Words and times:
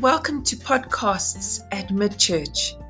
Welcome 0.00 0.44
to 0.44 0.56
podcasts 0.56 1.60
at 1.72 1.88
Midchurch. 1.88 2.80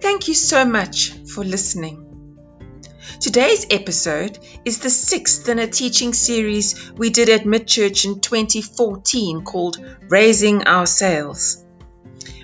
Thank 0.00 0.26
you 0.26 0.32
so 0.32 0.64
much 0.64 1.10
for 1.10 1.44
listening. 1.44 2.38
Today's 3.20 3.66
episode 3.68 4.38
is 4.64 4.78
the 4.78 4.88
sixth 4.88 5.46
in 5.50 5.58
a 5.58 5.66
teaching 5.66 6.14
series 6.14 6.92
we 6.92 7.10
did 7.10 7.28
at 7.28 7.42
Midchurch 7.42 8.06
in 8.06 8.20
2014 8.20 9.42
called 9.44 9.84
Raising 10.08 10.66
Our 10.66 10.86
Sails. 10.86 11.62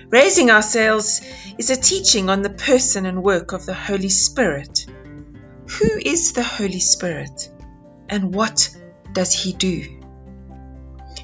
Raising 0.09 0.51
Our 0.51 0.61
Sails 0.61 1.21
is 1.57 1.71
a 1.71 1.75
teaching 1.75 2.29
on 2.29 2.43
the 2.43 2.51
person 2.51 3.07
and 3.07 3.23
work 3.23 3.51
of 3.51 3.65
the 3.65 3.73
Holy 3.73 4.09
Spirit. 4.09 4.85
Who 5.79 5.89
is 6.05 6.33
the 6.33 6.43
Holy 6.43 6.81
Spirit 6.81 7.49
and 8.09 8.35
what 8.35 8.69
does 9.11 9.33
he 9.33 9.53
do? 9.53 9.96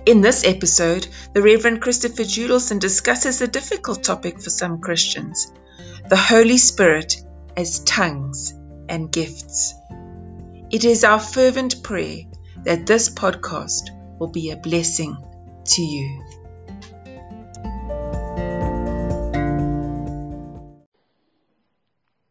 In 0.06 0.20
this 0.20 0.44
episode, 0.44 1.08
the 1.32 1.42
Reverend 1.42 1.82
Christopher 1.82 2.24
Judelson 2.24 2.82
discusses 2.82 3.40
a 3.40 3.48
difficult 3.48 4.04
topic 4.04 4.42
for 4.42 4.50
some 4.50 4.82
Christians 4.82 5.54
the 6.10 6.18
Holy 6.18 6.58
Spirit 6.58 7.16
as 7.56 7.80
tongues 7.86 8.54
and 8.90 9.10
gifts. 9.10 9.74
It 10.72 10.84
is 10.84 11.06
our 11.06 11.20
fervent 11.20 11.84
prayer 11.84 12.24
that 12.66 12.86
this 12.86 13.10
podcast 13.10 13.92
will 14.20 14.28
be 14.28 14.52
a 14.52 14.58
blessing 14.58 15.16
to 15.68 15.82
you. 15.82 16.26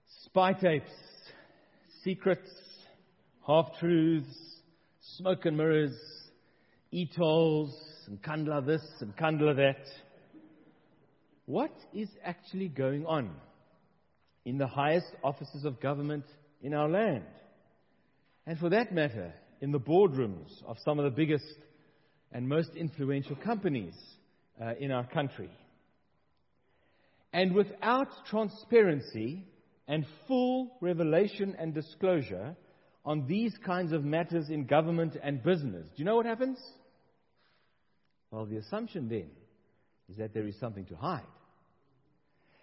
Spy 0.09 0.53
tapes, 0.53 0.93
secrets, 2.03 2.51
half 3.47 3.79
truths, 3.79 4.59
smoke 5.01 5.47
and 5.47 5.57
mirrors 5.57 6.12
e-tolls 6.93 7.75
and 8.07 8.23
Nkandla 8.23 8.67
this 8.67 8.83
and 9.01 9.17
Nkandla 9.17 9.57
that. 9.57 9.85
What 11.47 11.73
is 11.93 12.09
actually 12.25 12.69
going 12.69 13.07
on 13.07 13.31
in 14.45 14.59
the 14.59 14.67
highest 14.67 15.09
offices 15.25 15.65
of 15.65 15.81
government 15.81 16.25
in 16.61 16.75
our 16.75 16.89
land? 16.89 17.25
And 18.47 18.59
for 18.59 18.69
that 18.71 18.93
matter, 18.93 19.33
in 19.61 19.73
the 19.73 19.81
boardrooms 19.81 20.51
of 20.67 20.77
some 20.85 20.99
of 20.99 21.05
the 21.05 21.11
biggest 21.11 21.57
and 22.33 22.49
most 22.49 22.71
influential 22.77 23.37
companies 23.37 23.95
uh, 24.61 24.73
in 24.79 24.91
our 24.91 25.07
country. 25.07 25.51
And 27.33 27.55
without 27.55 28.09
transparency 28.29 29.45
and 29.89 30.05
full 30.29 30.77
revelation 30.81 31.57
and 31.59 31.73
disclosure 31.73 32.57
on 33.05 33.27
these 33.27 33.55
kinds 33.65 33.93
of 33.93 34.05
matters 34.05 34.49
in 34.51 34.67
government 34.67 35.17
and 35.23 35.43
business, 35.43 35.87
do 35.89 35.95
you 35.97 36.05
know 36.05 36.17
what 36.17 36.27
happens? 36.27 36.59
Well, 38.33 38.47
the 38.47 38.57
assumption 38.57 39.09
then 39.09 39.29
is 40.09 40.17
that 40.17 40.33
there 40.33 40.47
is 40.47 40.59
something 40.59 40.87
to 40.87 40.97
hide, 40.97 41.21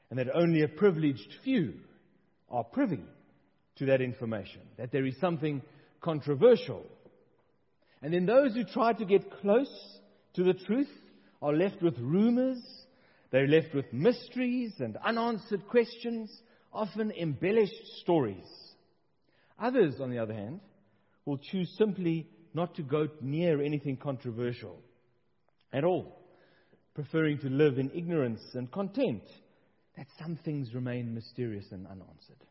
and 0.10 0.18
that 0.18 0.36
only 0.36 0.64
a 0.64 0.68
privileged 0.68 1.36
few 1.44 1.76
are 2.50 2.64
privy 2.64 3.04
to 3.76 3.86
that 3.86 4.02
information, 4.02 4.62
that 4.78 4.92
there 4.92 5.06
is 5.06 5.16
something 5.22 5.62
controversial. 6.02 6.84
And 8.02 8.12
then 8.12 8.26
those 8.26 8.56
who 8.56 8.64
try 8.64 8.94
to 8.94 9.06
get 9.06 9.32
close 9.42 9.72
to 10.34 10.44
the 10.44 10.56
truth 10.56 10.90
are 11.40 11.54
left 11.54 11.84
with 11.84 12.00
rumors, 12.00 12.60
they're 13.30 13.48
left 13.48 13.76
with 13.76 13.94
mysteries 13.94 14.74
and 14.80 14.98
unanswered 14.98 15.68
questions, 15.68 16.36
often 16.74 17.12
embellished 17.12 18.00
stories. 18.02 18.48
Others, 19.60 20.02
on 20.02 20.10
the 20.10 20.18
other 20.18 20.34
hand, 20.34 20.62
will 21.26 21.38
choose 21.38 21.72
simply 21.78 22.28
not 22.56 22.74
to 22.76 22.82
go 22.82 23.08
near 23.22 23.62
anything 23.62 23.98
controversial 23.98 24.82
at 25.72 25.84
all, 25.84 26.20
preferring 26.96 27.40
to 27.40 27.50
live 27.50 27.78
in 27.78 27.92
ignorance 27.92 28.42
and 28.54 28.72
content 28.72 29.24
that 29.98 30.08
some 30.20 30.38
things 30.44 30.74
remain 30.74 31.14
mysterious 31.14 31.66
and 31.72 31.86
unanswered. 31.86 32.44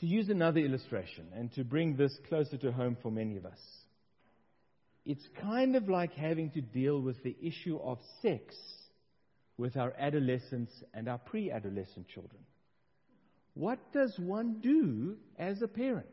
To 0.00 0.06
use 0.06 0.28
another 0.28 0.60
illustration 0.60 1.26
and 1.34 1.52
to 1.54 1.64
bring 1.64 1.96
this 1.96 2.16
closer 2.28 2.56
to 2.58 2.70
home 2.70 2.96
for 3.02 3.10
many 3.10 3.36
of 3.36 3.44
us, 3.44 3.58
it's 5.04 5.26
kind 5.40 5.74
of 5.74 5.88
like 5.88 6.12
having 6.12 6.50
to 6.50 6.60
deal 6.60 7.00
with 7.00 7.22
the 7.22 7.36
issue 7.42 7.78
of 7.78 7.98
sex 8.22 8.54
with 9.56 9.76
our 9.76 9.92
adolescents 9.98 10.72
and 10.94 11.08
our 11.08 11.18
pre 11.18 11.50
adolescent 11.50 12.06
children. 12.08 12.42
What 13.54 13.78
does 13.92 14.14
one 14.18 14.60
do 14.60 15.16
as 15.36 15.62
a 15.62 15.68
parent? 15.68 16.06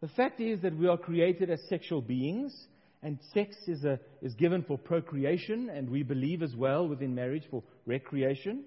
The 0.00 0.08
fact 0.08 0.40
is 0.40 0.60
that 0.62 0.76
we 0.76 0.88
are 0.88 0.96
created 0.96 1.50
as 1.50 1.60
sexual 1.68 2.00
beings, 2.00 2.54
and 3.02 3.18
sex 3.34 3.56
is, 3.66 3.84
a, 3.84 3.98
is 4.22 4.34
given 4.34 4.62
for 4.62 4.78
procreation, 4.78 5.70
and 5.70 5.90
we 5.90 6.02
believe 6.02 6.42
as 6.42 6.54
well 6.54 6.88
within 6.88 7.14
marriage 7.14 7.44
for 7.50 7.62
recreation. 7.86 8.64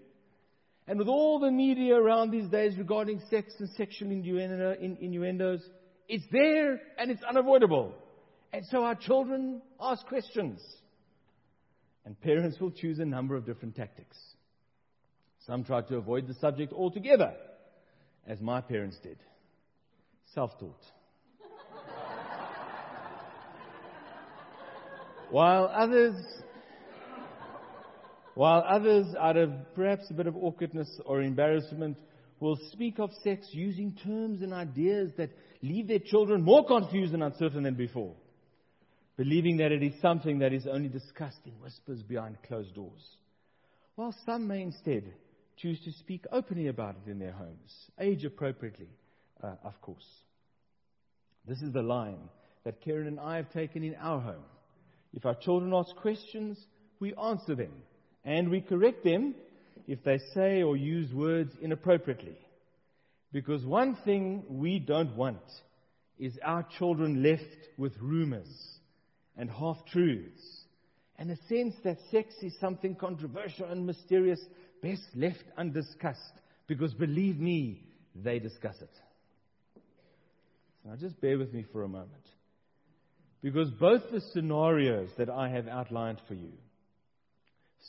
And 0.87 0.99
with 0.99 1.07
all 1.07 1.39
the 1.39 1.51
media 1.51 1.95
around 1.95 2.31
these 2.31 2.49
days 2.49 2.77
regarding 2.77 3.21
sex 3.29 3.53
and 3.59 3.69
sexual 3.71 4.11
innuendo, 4.11 4.75
innuendos, 4.79 5.61
it's 6.07 6.25
there 6.31 6.79
and 6.97 7.09
it's 7.09 7.23
unavoidable. 7.23 7.93
And 8.51 8.65
so 8.69 8.83
our 8.83 8.95
children 8.95 9.61
ask 9.79 10.05
questions. 10.05 10.61
And 12.05 12.19
parents 12.19 12.59
will 12.59 12.71
choose 12.71 12.99
a 12.99 13.05
number 13.05 13.35
of 13.35 13.45
different 13.45 13.75
tactics. 13.75 14.17
Some 15.47 15.63
try 15.63 15.81
to 15.81 15.95
avoid 15.95 16.27
the 16.27 16.33
subject 16.35 16.73
altogether, 16.73 17.33
as 18.27 18.41
my 18.41 18.61
parents 18.61 18.97
did. 19.01 19.17
Self 20.33 20.59
taught. 20.59 20.83
While 25.33 25.65
others, 25.73 26.23
while 28.35 28.63
others, 28.69 29.07
out 29.19 29.35
of 29.35 29.51
perhaps 29.73 30.07
a 30.11 30.13
bit 30.13 30.27
of 30.27 30.35
awkwardness 30.35 30.87
or 31.07 31.23
embarrassment, 31.23 31.97
will 32.39 32.59
speak 32.71 32.99
of 32.99 33.09
sex 33.23 33.47
using 33.49 33.97
terms 34.03 34.43
and 34.43 34.53
ideas 34.53 35.11
that 35.17 35.31
leave 35.63 35.87
their 35.87 35.97
children 35.97 36.43
more 36.43 36.63
confused 36.67 37.15
and 37.15 37.23
uncertain 37.23 37.63
than 37.63 37.73
before, 37.73 38.13
believing 39.17 39.57
that 39.57 39.71
it 39.71 39.81
is 39.81 39.99
something 40.03 40.37
that 40.37 40.53
is 40.53 40.67
only 40.67 40.87
discussed 40.87 41.41
in 41.47 41.53
whispers 41.53 42.03
behind 42.03 42.37
closed 42.47 42.75
doors. 42.75 43.01
While 43.95 44.13
some 44.27 44.47
may 44.47 44.61
instead 44.61 45.15
choose 45.57 45.83
to 45.83 45.91
speak 45.93 46.25
openly 46.31 46.67
about 46.67 46.95
it 47.03 47.09
in 47.09 47.17
their 47.17 47.31
homes, 47.31 47.73
age 47.99 48.23
appropriately, 48.23 48.89
uh, 49.43 49.55
of 49.63 49.81
course. 49.81 50.05
This 51.47 51.63
is 51.63 51.73
the 51.73 51.81
line 51.81 52.29
that 52.65 52.81
Karen 52.81 53.07
and 53.07 53.19
I 53.19 53.37
have 53.37 53.51
taken 53.51 53.83
in 53.83 53.95
our 53.95 54.21
home. 54.21 54.43
If 55.13 55.25
our 55.25 55.35
children 55.35 55.73
ask 55.73 55.95
questions, 55.95 56.57
we 56.99 57.13
answer 57.15 57.55
them 57.55 57.73
and 58.25 58.49
we 58.49 58.61
correct 58.61 59.03
them 59.03 59.35
if 59.87 60.03
they 60.03 60.19
say 60.33 60.63
or 60.63 60.75
use 60.75 61.13
words 61.13 61.53
inappropriately. 61.61 62.37
Because 63.31 63.65
one 63.65 63.97
thing 64.05 64.43
we 64.47 64.79
don't 64.79 65.15
want 65.15 65.41
is 66.19 66.37
our 66.43 66.65
children 66.77 67.23
left 67.23 67.43
with 67.77 67.93
rumors 67.99 68.47
and 69.35 69.49
half 69.49 69.77
truths 69.91 70.63
and 71.17 71.31
a 71.31 71.37
sense 71.47 71.75
that 71.83 71.97
sex 72.11 72.33
is 72.41 72.53
something 72.59 72.95
controversial 72.95 73.65
and 73.65 73.85
mysterious, 73.85 74.39
best 74.81 75.03
left 75.15 75.43
undiscussed. 75.57 76.33
Because 76.67 76.93
believe 76.93 77.39
me, 77.39 77.83
they 78.15 78.39
discuss 78.39 78.75
it. 78.81 79.81
Now 80.85 80.95
just 80.95 81.19
bear 81.21 81.37
with 81.37 81.53
me 81.53 81.65
for 81.71 81.83
a 81.83 81.87
moment. 81.87 82.23
Because 83.43 83.69
both 83.71 84.03
the 84.09 84.21
scenarios 84.31 85.09
that 85.17 85.29
I 85.29 85.49
have 85.49 85.67
outlined 85.67 86.21
for 86.27 86.33
you 86.33 86.53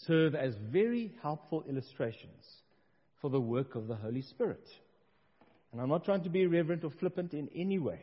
serve 0.06 0.34
as 0.34 0.52
very 0.70 1.12
helpful 1.22 1.64
illustrations 1.68 2.44
for 3.20 3.30
the 3.30 3.40
work 3.40 3.76
of 3.76 3.86
the 3.86 3.94
Holy 3.94 4.22
Spirit. 4.22 4.68
And 5.72 5.80
I'm 5.80 5.88
not 5.88 6.04
trying 6.04 6.24
to 6.24 6.28
be 6.28 6.42
irreverent 6.42 6.82
or 6.82 6.90
flippant 6.98 7.34
in 7.34 7.48
any 7.54 7.78
way. 7.78 8.00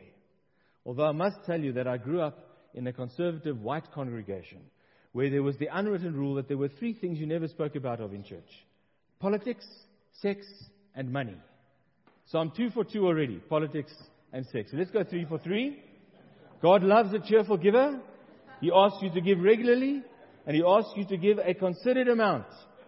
Although 0.86 1.06
I 1.06 1.12
must 1.12 1.36
tell 1.46 1.60
you 1.60 1.72
that 1.74 1.86
I 1.86 1.98
grew 1.98 2.22
up 2.22 2.38
in 2.74 2.86
a 2.86 2.92
conservative 2.92 3.60
white 3.60 3.92
congregation 3.92 4.60
where 5.12 5.28
there 5.28 5.42
was 5.42 5.56
the 5.58 5.68
unwritten 5.70 6.16
rule 6.16 6.36
that 6.36 6.48
there 6.48 6.56
were 6.56 6.68
three 6.68 6.94
things 6.94 7.18
you 7.18 7.26
never 7.26 7.48
spoke 7.48 7.76
about 7.76 8.00
of 8.00 8.14
in 8.14 8.24
church 8.24 8.48
politics, 9.20 9.64
sex, 10.20 10.44
and 10.96 11.12
money. 11.12 11.36
So 12.26 12.38
I'm 12.38 12.50
two 12.50 12.70
for 12.70 12.82
two 12.82 13.06
already 13.06 13.36
politics 13.38 13.92
and 14.32 14.44
sex. 14.46 14.70
So 14.70 14.78
let's 14.78 14.90
go 14.90 15.04
three 15.04 15.26
for 15.26 15.38
three. 15.38 15.78
God 16.62 16.84
loves 16.84 17.12
a 17.12 17.18
cheerful 17.18 17.56
giver. 17.56 18.00
He 18.60 18.70
asks 18.72 19.02
you 19.02 19.10
to 19.10 19.20
give 19.20 19.40
regularly, 19.40 20.02
and 20.46 20.56
He 20.56 20.62
asks 20.64 20.92
you 20.96 21.04
to 21.06 21.16
give 21.16 21.38
a 21.38 21.54
considered 21.54 22.08
amount. 22.08 22.46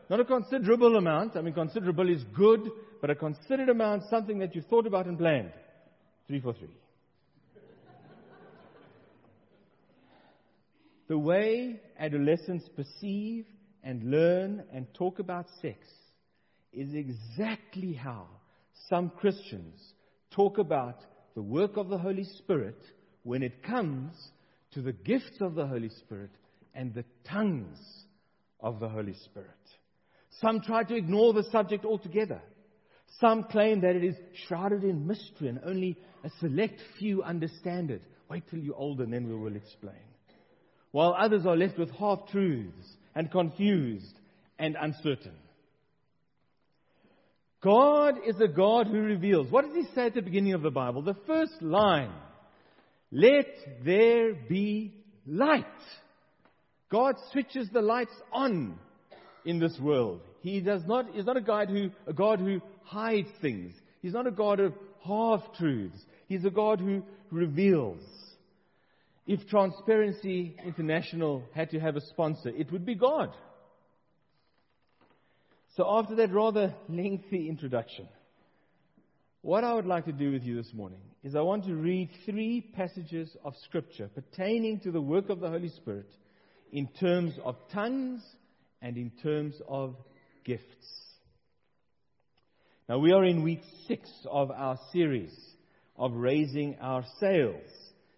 Not 0.09 0.21
a 0.21 0.25
considerable 0.25 0.97
amount. 0.97 1.37
I 1.37 1.41
mean, 1.41 1.55
considerable 1.55 2.09
is 2.09 2.23
good, 2.37 2.71
but 3.01 3.11
a 3.11 3.15
considered 3.15 3.69
amount, 3.69 4.05
something 4.09 4.39
that 4.39 4.55
you 4.55 4.63
thought 4.63 4.87
about 4.87 5.07
and 5.07 5.19
planned. 5.19 5.53
Three 6.29 6.41
for 6.41 6.53
three. 6.53 6.77
the 11.09 11.19
way 11.19 11.81
adolescents 11.99 12.69
perceive 12.75 13.47
and 13.83 14.11
learn 14.11 14.65
and 14.73 14.87
talk 14.95 15.19
about 15.19 15.47
sex 15.61 15.87
is 16.73 16.95
exactly 16.95 17.93
how 17.93 18.27
some 18.89 19.11
Christians 19.11 19.81
talk 20.31 20.59
about 20.59 20.97
the 21.35 21.43
work 21.43 21.77
of 21.77 21.89
the 21.89 21.99
Holy 21.99 22.25
Spirit 22.25 22.79
when 23.25 23.43
it 23.43 23.63
comes 23.63 24.13
to 24.73 24.83
the 24.83 24.93
gifts 24.93 25.41
of 25.41 25.55
the 25.55 25.67
Holy 25.67 25.89
Spirit 25.89 26.31
and 26.75 26.95
the 26.95 27.05
tongues 27.29 27.79
of 28.61 28.81
the 28.81 28.89
Holy 28.89 29.15
Spirit. 29.25 29.51
Some 30.41 30.61
try 30.61 30.85
to 30.85 30.95
ignore 30.95 31.33
the 31.33 31.45
subject 31.51 31.85
altogether. 31.85 32.41
Some 33.21 33.45
claim 33.45 33.81
that 33.83 33.97
it 33.97 34.05
is 34.05 34.17
shrouded 34.47 34.83
in 34.83 35.07
mystery 35.07 35.49
and 35.49 35.61
only 35.65 35.97
a 36.25 36.31
select 36.41 36.81
few 36.99 37.23
understand 37.23 37.91
it. 37.91 38.03
Wait 38.29 38.45
till 38.51 38.59
you're 38.59 38.77
older 38.77 39.05
and 39.05 39.13
then 39.13 39.29
we 39.29 39.37
will 39.37 39.57
explain. 39.57 39.95
While 40.91 41.15
others 41.19 41.47
are 41.47 41.57
left 41.57 41.79
with 41.79 41.91
half 41.93 42.29
truths 42.31 42.97
and 43.15 43.31
confused 43.31 44.19
and 44.59 44.77
uncertain. 44.81 45.35
God 47.63 48.17
is 48.27 48.37
a 48.41 48.49
God 48.49 48.89
who 48.89 49.01
reveals. 49.01 49.51
What 49.51 49.65
does 49.65 49.75
he 49.75 49.95
say 49.95 50.07
at 50.07 50.15
the 50.15 50.23
beginning 50.23 50.53
of 50.53 50.63
the 50.63 50.71
Bible? 50.71 51.03
The 51.03 51.17
first 51.27 51.63
line 51.63 52.13
Let 53.15 53.47
there 53.85 54.35
be 54.35 54.93
light. 55.25 55.65
God 56.91 57.15
switches 57.31 57.69
the 57.73 57.81
lights 57.81 58.15
on 58.33 58.77
in 59.45 59.61
this 59.61 59.79
world. 59.81 60.21
He 60.41 60.61
does 60.61 60.83
not, 60.85 61.17
is 61.17 61.25
not 61.25 61.37
a 61.37 61.41
God 61.41 61.71
who, 61.71 61.91
a 62.09 62.13
God 62.13 62.41
who 62.41 62.61
hides 62.83 63.29
things. 63.41 63.73
He's 64.03 64.15
not 64.15 64.27
a 64.27 64.33
God 64.33 64.59
of 64.59 64.75
half 65.07 65.43
truths. 65.57 65.97
He's 66.27 66.45
a 66.45 66.51
God 66.51 66.81
who 66.81 67.05
reveals. 67.31 68.03
If 69.29 69.47
Transparency 69.47 70.57
International 70.67 71.45
had 71.55 71.71
to 71.71 71.79
have 71.79 71.95
a 71.95 72.01
sponsor, 72.01 72.49
it 72.49 72.73
would 72.73 72.85
be 72.85 72.97
God. 72.97 73.33
So, 75.77 75.87
after 75.89 76.17
that 76.17 76.33
rather 76.33 76.75
lengthy 76.89 77.49
introduction, 77.49 78.09
what 79.45 79.63
I 79.63 79.75
would 79.75 79.85
like 79.85 80.07
to 80.07 80.13
do 80.13 80.33
with 80.33 80.43
you 80.43 80.57
this 80.57 80.73
morning 80.73 81.03
is 81.23 81.37
I 81.37 81.43
want 81.43 81.67
to 81.67 81.75
read 81.75 82.09
three 82.25 82.63
passages 82.63 83.37
of 83.45 83.53
Scripture 83.65 84.09
pertaining 84.09 84.81
to 84.81 84.91
the 84.91 85.03
work 85.03 85.29
of 85.29 85.41
the 85.41 85.51
Holy 85.51 85.69
Spirit 85.69 86.09
in 86.73 86.89
terms 86.99 87.35
of 87.45 87.57
tongues 87.71 88.23
and 88.81 88.97
in 88.97 89.13
terms 89.23 89.55
of 89.69 89.97
gifts. 90.47 90.87
Now, 92.89 93.01
we 93.01 93.13
are 93.13 93.23
in 93.23 93.43
week 93.43 93.61
six 93.87 94.09
of 94.31 94.51
our 94.51 94.79
series 94.95 95.39
of 95.99 96.15
raising 96.15 96.79
our 96.81 97.05
sails, 97.21 97.71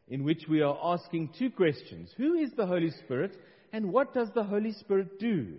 in 0.07 0.23
which 0.23 0.45
we 0.49 0.63
are 0.63 0.79
asking 0.81 1.31
two 1.37 1.51
questions 1.51 2.09
Who 2.17 2.35
is 2.35 2.53
the 2.57 2.67
Holy 2.67 2.93
Spirit, 3.05 3.37
and 3.73 3.93
what 3.93 4.15
does 4.15 4.29
the 4.33 4.45
Holy 4.45 4.75
Spirit 4.75 5.19
do? 5.19 5.55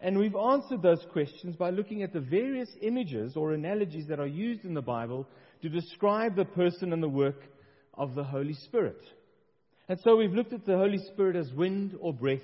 And 0.00 0.18
we've 0.18 0.36
answered 0.36 0.82
those 0.82 1.04
questions 1.12 1.56
by 1.56 1.70
looking 1.70 2.02
at 2.02 2.12
the 2.12 2.20
various 2.20 2.70
images 2.80 3.36
or 3.36 3.52
analogies 3.52 4.06
that 4.08 4.18
are 4.18 4.26
used 4.26 4.64
in 4.64 4.72
the 4.72 4.80
Bible 4.80 5.26
to 5.62 5.68
describe 5.68 6.36
the 6.36 6.46
person 6.46 6.92
and 6.92 7.02
the 7.02 7.08
work 7.08 7.42
of 7.94 8.14
the 8.14 8.24
Holy 8.24 8.54
Spirit. 8.54 9.00
And 9.88 9.98
so 10.00 10.16
we've 10.16 10.32
looked 10.32 10.54
at 10.54 10.64
the 10.64 10.76
Holy 10.76 10.98
Spirit 11.12 11.36
as 11.36 11.52
wind 11.52 11.96
or 12.00 12.14
breath, 12.14 12.40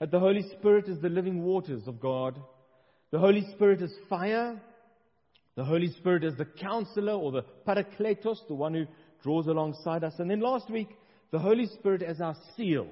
at 0.00 0.10
the 0.10 0.18
Holy 0.18 0.42
Spirit 0.58 0.88
as 0.88 0.98
the 0.98 1.08
living 1.08 1.42
waters 1.42 1.86
of 1.86 2.00
God, 2.00 2.36
the 3.12 3.18
Holy 3.18 3.46
Spirit 3.52 3.80
as 3.80 3.92
fire, 4.08 4.60
the 5.54 5.64
Holy 5.64 5.92
Spirit 5.92 6.24
as 6.24 6.34
the 6.34 6.44
counselor 6.44 7.12
or 7.12 7.30
the 7.30 7.44
parakletos, 7.66 8.38
the 8.48 8.54
one 8.54 8.74
who 8.74 8.86
draws 9.22 9.46
alongside 9.46 10.02
us. 10.02 10.14
And 10.18 10.30
then 10.30 10.40
last 10.40 10.68
week, 10.68 10.88
the 11.30 11.38
Holy 11.38 11.66
Spirit 11.66 12.02
as 12.02 12.20
our 12.20 12.36
seal. 12.56 12.88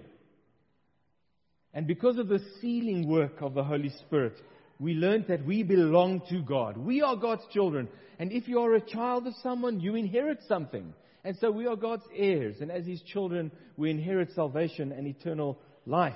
And 1.74 1.88
because 1.88 2.18
of 2.18 2.28
the 2.28 2.40
sealing 2.60 3.08
work 3.08 3.42
of 3.42 3.54
the 3.54 3.64
Holy 3.64 3.90
Spirit, 4.06 4.34
we 4.78 4.94
learned 4.94 5.26
that 5.28 5.44
we 5.44 5.64
belong 5.64 6.22
to 6.30 6.40
God. 6.40 6.76
We 6.76 7.02
are 7.02 7.16
God's 7.16 7.44
children. 7.52 7.88
And 8.18 8.30
if 8.32 8.46
you 8.46 8.60
are 8.60 8.74
a 8.74 8.80
child 8.80 9.26
of 9.26 9.34
someone, 9.42 9.80
you 9.80 9.96
inherit 9.96 10.38
something. 10.46 10.94
And 11.24 11.36
so 11.40 11.50
we 11.50 11.66
are 11.66 11.76
God's 11.76 12.04
heirs. 12.14 12.56
And 12.60 12.70
as 12.70 12.86
His 12.86 13.02
children, 13.02 13.50
we 13.76 13.90
inherit 13.90 14.32
salvation 14.34 14.92
and 14.92 15.06
eternal 15.06 15.58
life. 15.84 16.14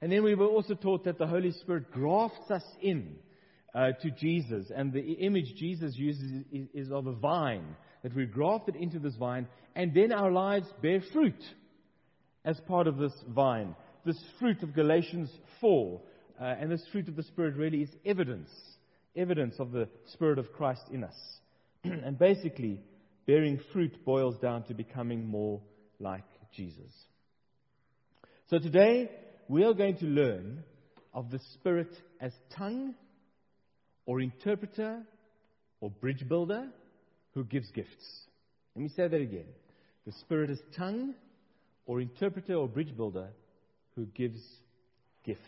And 0.00 0.10
then 0.10 0.24
we 0.24 0.34
were 0.34 0.46
also 0.46 0.74
taught 0.74 1.04
that 1.04 1.18
the 1.18 1.26
Holy 1.26 1.52
Spirit 1.52 1.90
grafts 1.92 2.50
us 2.50 2.64
in 2.80 3.16
uh, 3.74 3.92
to 4.00 4.10
Jesus. 4.10 4.70
And 4.74 4.92
the 4.92 5.00
image 5.00 5.54
Jesus 5.56 5.94
uses 5.96 6.44
is, 6.50 6.66
is 6.72 6.90
of 6.90 7.06
a 7.06 7.12
vine, 7.12 7.76
that 8.02 8.14
we're 8.14 8.26
grafted 8.26 8.76
into 8.76 8.98
this 8.98 9.14
vine, 9.16 9.46
and 9.76 9.94
then 9.94 10.12
our 10.12 10.30
lives 10.30 10.66
bear 10.80 11.00
fruit 11.12 11.40
as 12.44 12.58
part 12.66 12.86
of 12.86 12.96
this 12.96 13.12
vine 13.28 13.76
this 14.04 14.22
fruit 14.38 14.62
of 14.62 14.74
Galatians 14.74 15.30
4. 15.60 16.00
Uh, 16.40 16.44
and 16.44 16.70
this 16.70 16.84
fruit 16.90 17.08
of 17.08 17.16
the 17.16 17.22
Spirit 17.22 17.56
really 17.56 17.82
is 17.82 17.90
evidence, 18.04 18.50
evidence 19.14 19.54
of 19.58 19.70
the 19.70 19.88
Spirit 20.12 20.38
of 20.38 20.52
Christ 20.52 20.82
in 20.90 21.04
us. 21.04 21.14
and 21.84 22.18
basically, 22.18 22.80
bearing 23.26 23.60
fruit 23.72 24.04
boils 24.04 24.38
down 24.38 24.64
to 24.64 24.74
becoming 24.74 25.26
more 25.26 25.60
like 26.00 26.24
Jesus. 26.54 26.90
So 28.48 28.58
today, 28.58 29.10
we 29.48 29.64
are 29.64 29.74
going 29.74 29.96
to 29.98 30.06
learn 30.06 30.64
of 31.14 31.30
the 31.30 31.40
Spirit 31.54 31.90
as 32.20 32.32
tongue 32.56 32.94
or 34.06 34.20
interpreter 34.20 35.02
or 35.80 35.90
bridge 35.90 36.26
builder 36.28 36.68
who 37.34 37.44
gives 37.44 37.70
gifts. 37.70 38.26
Let 38.74 38.82
me 38.82 38.88
say 38.88 39.08
that 39.08 39.20
again. 39.20 39.46
The 40.06 40.12
Spirit 40.12 40.50
is 40.50 40.58
tongue 40.76 41.14
or 41.86 42.00
interpreter 42.00 42.54
or 42.54 42.68
bridge 42.68 42.96
builder 42.96 43.28
who 43.96 44.06
gives 44.06 44.40
gifts. 45.24 45.40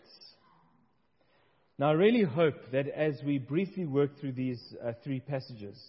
Now, 1.78 1.88
I 1.88 1.92
really 1.92 2.22
hope 2.22 2.70
that 2.72 2.88
as 2.88 3.20
we 3.24 3.38
briefly 3.38 3.84
work 3.84 4.18
through 4.20 4.32
these 4.32 4.62
uh, 4.84 4.92
three 5.02 5.20
passages, 5.20 5.80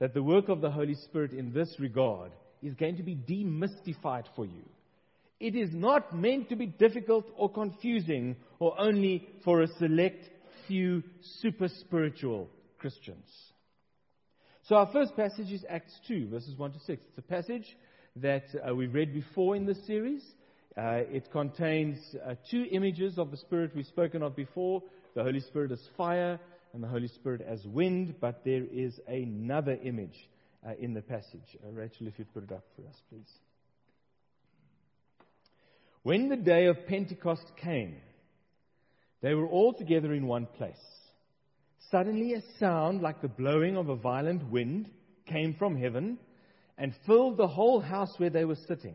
that 0.00 0.14
the 0.14 0.22
work 0.22 0.48
of 0.48 0.60
the 0.60 0.70
Holy 0.70 0.94
Spirit 0.94 1.32
in 1.32 1.52
this 1.52 1.76
regard 1.78 2.32
is 2.62 2.74
going 2.74 2.96
to 2.96 3.02
be 3.02 3.14
demystified 3.14 4.24
for 4.34 4.44
you. 4.44 4.64
It 5.38 5.54
is 5.54 5.70
not 5.72 6.16
meant 6.16 6.48
to 6.48 6.56
be 6.56 6.66
difficult 6.66 7.26
or 7.36 7.50
confusing 7.50 8.36
or 8.58 8.78
only 8.80 9.28
for 9.44 9.62
a 9.62 9.68
select 9.78 10.28
few 10.66 11.04
super 11.40 11.68
spiritual 11.68 12.48
Christians. 12.78 13.26
So, 14.64 14.76
our 14.76 14.90
first 14.92 15.16
passage 15.16 15.52
is 15.52 15.64
Acts 15.68 15.94
2, 16.08 16.28
verses 16.28 16.56
1 16.56 16.72
to 16.72 16.78
6. 16.80 17.02
It's 17.08 17.18
a 17.18 17.22
passage 17.22 17.76
that 18.16 18.44
uh, 18.68 18.74
we've 18.74 18.92
read 18.92 19.14
before 19.14 19.54
in 19.54 19.64
this 19.64 19.78
series. 19.86 20.22
Uh, 20.78 21.02
it 21.10 21.28
contains 21.32 21.98
uh, 22.24 22.34
two 22.48 22.64
images 22.70 23.18
of 23.18 23.32
the 23.32 23.36
Spirit 23.36 23.74
we've 23.74 23.84
spoken 23.86 24.22
of 24.22 24.36
before 24.36 24.80
the 25.16 25.24
Holy 25.24 25.40
Spirit 25.40 25.72
as 25.72 25.80
fire 25.96 26.38
and 26.72 26.80
the 26.80 26.86
Holy 26.86 27.08
Spirit 27.08 27.40
as 27.40 27.64
wind, 27.66 28.14
but 28.20 28.44
there 28.44 28.62
is 28.72 29.00
another 29.08 29.76
image 29.82 30.28
uh, 30.64 30.74
in 30.78 30.94
the 30.94 31.02
passage. 31.02 31.56
Uh, 31.66 31.72
Rachel, 31.72 32.06
if 32.06 32.16
you'd 32.16 32.32
put 32.32 32.44
it 32.44 32.52
up 32.52 32.64
for 32.76 32.82
us, 32.86 32.94
please. 33.10 33.32
When 36.04 36.28
the 36.28 36.36
day 36.36 36.66
of 36.66 36.86
Pentecost 36.86 37.50
came, 37.60 37.96
they 39.20 39.34
were 39.34 39.48
all 39.48 39.72
together 39.72 40.12
in 40.14 40.28
one 40.28 40.46
place. 40.46 40.76
Suddenly, 41.90 42.34
a 42.34 42.42
sound 42.60 43.02
like 43.02 43.20
the 43.20 43.26
blowing 43.26 43.76
of 43.76 43.88
a 43.88 43.96
violent 43.96 44.48
wind 44.48 44.88
came 45.26 45.54
from 45.54 45.76
heaven 45.76 46.18
and 46.76 46.94
filled 47.04 47.36
the 47.36 47.48
whole 47.48 47.80
house 47.80 48.12
where 48.18 48.30
they 48.30 48.44
were 48.44 48.58
sitting. 48.68 48.94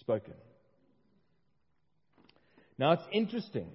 spoken. 0.00 0.34
Now 2.78 2.92
it's 2.92 3.02
interesting 3.12 3.68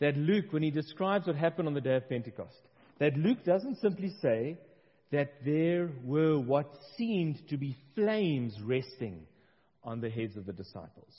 that 0.00 0.16
Luke, 0.16 0.46
when 0.52 0.62
he 0.62 0.70
describes 0.70 1.26
what 1.26 1.36
happened 1.36 1.68
on 1.68 1.74
the 1.74 1.80
day 1.80 1.96
of 1.96 2.08
Pentecost, 2.08 2.58
that 2.98 3.16
Luke 3.16 3.44
doesn't 3.44 3.80
simply 3.80 4.12
say 4.20 4.58
that 5.10 5.34
there 5.44 5.90
were 6.04 6.38
what 6.38 6.70
seemed 6.96 7.38
to 7.48 7.56
be 7.56 7.76
flames 7.94 8.54
resting 8.62 9.26
on 9.82 10.00
the 10.00 10.10
heads 10.10 10.36
of 10.36 10.46
the 10.46 10.52
disciples. 10.52 11.14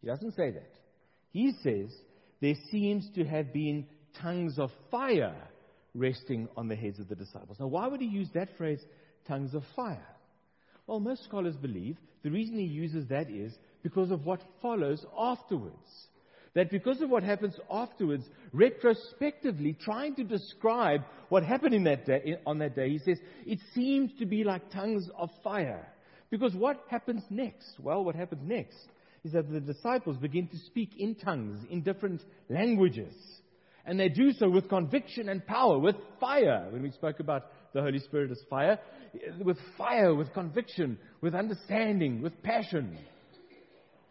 He 0.00 0.06
doesn't 0.06 0.34
say 0.34 0.50
that. 0.50 0.72
He 1.32 1.52
says 1.62 1.94
there 2.40 2.56
seems 2.70 3.08
to 3.14 3.24
have 3.24 3.52
been 3.52 3.86
tongues 4.20 4.58
of 4.58 4.70
fire 4.90 5.36
resting 5.94 6.48
on 6.56 6.68
the 6.68 6.76
heads 6.76 6.98
of 6.98 7.08
the 7.08 7.14
disciples. 7.14 7.58
Now, 7.58 7.68
why 7.68 7.86
would 7.86 8.00
he 8.00 8.06
use 8.06 8.28
that 8.34 8.48
phrase, 8.56 8.80
tongues 9.26 9.54
of 9.54 9.62
fire? 9.76 10.06
Well, 10.90 10.98
most 10.98 11.22
scholars 11.22 11.54
believe 11.54 11.98
the 12.24 12.32
reason 12.32 12.56
he 12.58 12.64
uses 12.64 13.06
that 13.10 13.30
is 13.30 13.52
because 13.84 14.10
of 14.10 14.26
what 14.26 14.42
follows 14.60 15.06
afterwards. 15.16 15.76
That 16.54 16.68
because 16.68 17.00
of 17.00 17.08
what 17.08 17.22
happens 17.22 17.54
afterwards, 17.70 18.24
retrospectively, 18.52 19.78
trying 19.80 20.16
to 20.16 20.24
describe 20.24 21.02
what 21.28 21.44
happened 21.44 21.74
in 21.74 21.84
that 21.84 22.06
day, 22.06 22.38
on 22.44 22.58
that 22.58 22.74
day, 22.74 22.90
he 22.90 22.98
says, 22.98 23.18
it 23.46 23.60
seems 23.72 24.10
to 24.18 24.26
be 24.26 24.42
like 24.42 24.68
tongues 24.72 25.08
of 25.16 25.30
fire. 25.44 25.86
Because 26.28 26.54
what 26.56 26.82
happens 26.88 27.22
next? 27.30 27.76
Well, 27.78 28.02
what 28.02 28.16
happens 28.16 28.42
next 28.44 28.88
is 29.22 29.30
that 29.30 29.48
the 29.48 29.60
disciples 29.60 30.16
begin 30.16 30.48
to 30.48 30.58
speak 30.66 30.90
in 30.98 31.14
tongues, 31.14 31.64
in 31.70 31.82
different 31.82 32.20
languages. 32.48 33.14
And 33.86 33.98
they 33.98 34.08
do 34.08 34.32
so 34.32 34.50
with 34.50 34.68
conviction 34.68 35.28
and 35.28 35.46
power, 35.46 35.78
with 35.78 35.94
fire. 36.18 36.66
When 36.70 36.82
we 36.82 36.90
spoke 36.90 37.20
about 37.20 37.44
the 37.72 37.82
Holy 37.82 37.98
Spirit 38.00 38.30
as 38.30 38.40
fire, 38.48 38.78
with 39.42 39.58
fire, 39.76 40.14
with 40.14 40.32
conviction, 40.32 40.98
with 41.20 41.34
understanding, 41.34 42.22
with 42.22 42.42
passion. 42.42 42.98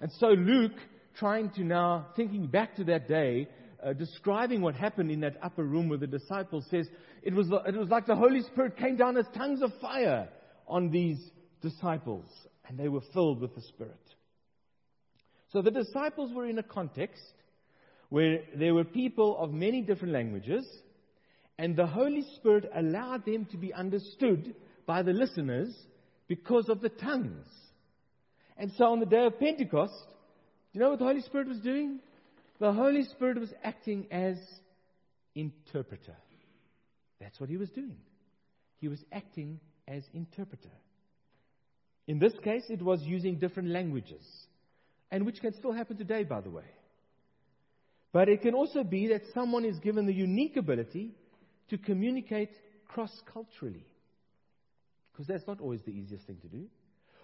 And 0.01 0.11
so 0.19 0.27
Luke, 0.27 0.77
trying 1.17 1.49
to 1.51 1.63
now, 1.63 2.07
thinking 2.15 2.47
back 2.47 2.75
to 2.77 2.83
that 2.85 3.07
day, 3.07 3.47
uh, 3.83 3.93
describing 3.93 4.61
what 4.61 4.75
happened 4.75 5.11
in 5.11 5.21
that 5.21 5.37
upper 5.41 5.63
room 5.63 5.89
with 5.89 6.01
the 6.01 6.07
disciples, 6.07 6.65
says 6.69 6.87
it 7.23 7.33
was, 7.33 7.47
it 7.67 7.75
was 7.75 7.89
like 7.89 8.05
the 8.05 8.15
Holy 8.15 8.41
Spirit 8.43 8.77
came 8.77 8.95
down 8.95 9.17
as 9.17 9.25
tongues 9.35 9.61
of 9.61 9.71
fire 9.81 10.29
on 10.67 10.89
these 10.89 11.19
disciples, 11.61 12.25
and 12.67 12.77
they 12.77 12.87
were 12.87 13.01
filled 13.13 13.41
with 13.41 13.55
the 13.55 13.61
Spirit. 13.61 13.99
So 15.51 15.61
the 15.61 15.71
disciples 15.71 16.31
were 16.33 16.45
in 16.45 16.59
a 16.59 16.63
context 16.63 17.23
where 18.09 18.39
there 18.55 18.73
were 18.73 18.83
people 18.83 19.37
of 19.37 19.51
many 19.51 19.81
different 19.81 20.13
languages, 20.13 20.65
and 21.59 21.75
the 21.75 21.85
Holy 21.85 22.23
Spirit 22.37 22.71
allowed 22.73 23.25
them 23.25 23.45
to 23.51 23.57
be 23.57 23.73
understood 23.73 24.55
by 24.85 25.03
the 25.03 25.11
listeners 25.11 25.75
because 26.29 26.69
of 26.69 26.79
the 26.79 26.87
tongues. 26.87 27.45
And 28.57 28.71
so 28.77 28.85
on 28.85 29.01
the 29.01 29.05
day 29.05 29.25
of 29.25 29.37
Pentecost, 29.37 29.93
do 30.07 30.79
you 30.79 30.79
know 30.79 30.91
what 30.91 30.99
the 30.99 31.05
Holy 31.05 31.21
Spirit 31.21 31.49
was 31.49 31.59
doing? 31.59 31.99
The 32.59 32.71
Holy 32.71 33.03
Spirit 33.03 33.41
was 33.41 33.51
acting 33.61 34.07
as 34.09 34.37
interpreter. 35.35 36.15
That's 37.19 37.37
what 37.41 37.49
he 37.49 37.57
was 37.57 37.69
doing. 37.71 37.97
He 38.77 38.87
was 38.87 39.03
acting 39.11 39.59
as 39.85 40.03
interpreter. 40.13 40.71
In 42.07 42.19
this 42.19 42.33
case, 42.41 42.63
it 42.69 42.81
was 42.81 43.01
using 43.03 43.37
different 43.37 43.69
languages, 43.69 44.23
and 45.11 45.25
which 45.25 45.41
can 45.41 45.53
still 45.55 45.73
happen 45.73 45.97
today, 45.97 46.23
by 46.23 46.39
the 46.39 46.49
way. 46.49 46.71
But 48.13 48.29
it 48.29 48.43
can 48.43 48.53
also 48.53 48.85
be 48.85 49.09
that 49.09 49.23
someone 49.33 49.65
is 49.65 49.77
given 49.79 50.05
the 50.05 50.13
unique 50.13 50.55
ability 50.55 51.15
to 51.69 51.77
communicate 51.77 52.51
cross 52.87 53.11
culturally, 53.31 53.85
because 55.11 55.27
that's 55.27 55.47
not 55.47 55.61
always 55.61 55.81
the 55.85 55.91
easiest 55.91 56.25
thing 56.25 56.37
to 56.41 56.47
do. 56.47 56.65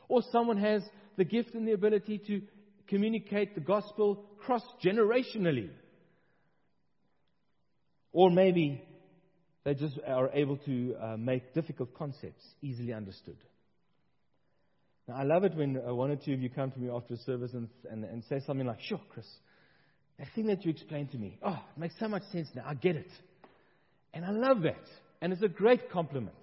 Or 0.07 0.21
someone 0.31 0.57
has 0.57 0.83
the 1.17 1.25
gift 1.25 1.55
and 1.55 1.67
the 1.67 1.73
ability 1.73 2.19
to 2.27 2.41
communicate 2.87 3.55
the 3.55 3.61
gospel 3.61 4.23
cross 4.39 4.61
generationally. 4.83 5.69
Or 8.11 8.29
maybe 8.29 8.81
they 9.63 9.73
just 9.73 9.97
are 10.07 10.29
able 10.33 10.57
to 10.57 10.95
uh, 11.01 11.17
make 11.17 11.53
difficult 11.53 11.93
concepts 11.95 12.43
easily 12.61 12.93
understood. 12.93 13.37
Now, 15.07 15.15
I 15.15 15.23
love 15.23 15.43
it 15.43 15.55
when 15.55 15.77
uh, 15.77 15.93
one 15.93 16.11
or 16.11 16.15
two 16.15 16.33
of 16.33 16.41
you 16.41 16.49
come 16.49 16.71
to 16.71 16.79
me 16.79 16.89
after 16.89 17.15
a 17.15 17.17
service 17.17 17.51
and, 17.53 17.67
and, 17.89 18.03
and 18.03 18.23
say 18.29 18.41
something 18.45 18.65
like, 18.65 18.79
Sure, 18.81 19.01
Chris, 19.09 19.25
that 20.17 20.27
thing 20.33 20.47
that 20.47 20.63
you 20.63 20.71
explained 20.71 21.11
to 21.11 21.17
me, 21.17 21.37
oh, 21.43 21.59
it 21.75 21.79
makes 21.79 21.95
so 21.99 22.07
much 22.07 22.23
sense 22.31 22.47
now. 22.55 22.63
I 22.65 22.75
get 22.75 22.95
it. 22.95 23.11
And 24.15 24.25
I 24.25 24.31
love 24.31 24.63
that. 24.63 24.87
And 25.21 25.31
it's 25.31 25.43
a 25.43 25.47
great 25.47 25.91
compliment. 25.91 26.35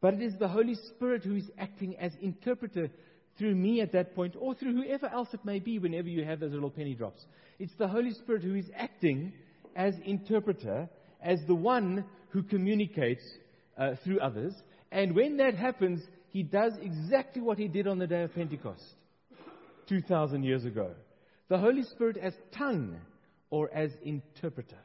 But 0.00 0.14
it 0.14 0.22
is 0.22 0.34
the 0.38 0.48
Holy 0.48 0.76
Spirit 0.94 1.24
who 1.24 1.36
is 1.36 1.50
acting 1.58 1.96
as 1.96 2.12
interpreter 2.22 2.88
through 3.36 3.54
me 3.54 3.80
at 3.80 3.92
that 3.92 4.14
point, 4.14 4.34
or 4.38 4.54
through 4.54 4.74
whoever 4.74 5.06
else 5.06 5.28
it 5.32 5.44
may 5.44 5.58
be 5.58 5.78
whenever 5.78 6.08
you 6.08 6.24
have 6.24 6.40
those 6.40 6.52
little 6.52 6.70
penny 6.70 6.94
drops. 6.94 7.24
It's 7.58 7.72
the 7.78 7.88
Holy 7.88 8.12
Spirit 8.12 8.42
who 8.42 8.54
is 8.54 8.66
acting 8.76 9.32
as 9.74 9.94
interpreter, 10.04 10.88
as 11.22 11.38
the 11.46 11.54
one 11.54 12.04
who 12.30 12.42
communicates 12.42 13.22
uh, 13.78 13.92
through 14.04 14.20
others. 14.20 14.54
And 14.92 15.14
when 15.14 15.38
that 15.38 15.54
happens, 15.54 16.02
he 16.28 16.42
does 16.42 16.72
exactly 16.80 17.40
what 17.40 17.58
he 17.58 17.68
did 17.68 17.86
on 17.86 17.98
the 17.98 18.06
day 18.06 18.22
of 18.22 18.34
Pentecost, 18.34 18.84
2,000 19.88 20.42
years 20.42 20.64
ago. 20.64 20.92
The 21.48 21.58
Holy 21.58 21.82
Spirit 21.82 22.16
as 22.16 22.34
tongue 22.56 22.96
or 23.48 23.72
as 23.74 23.90
interpreter. 24.04 24.76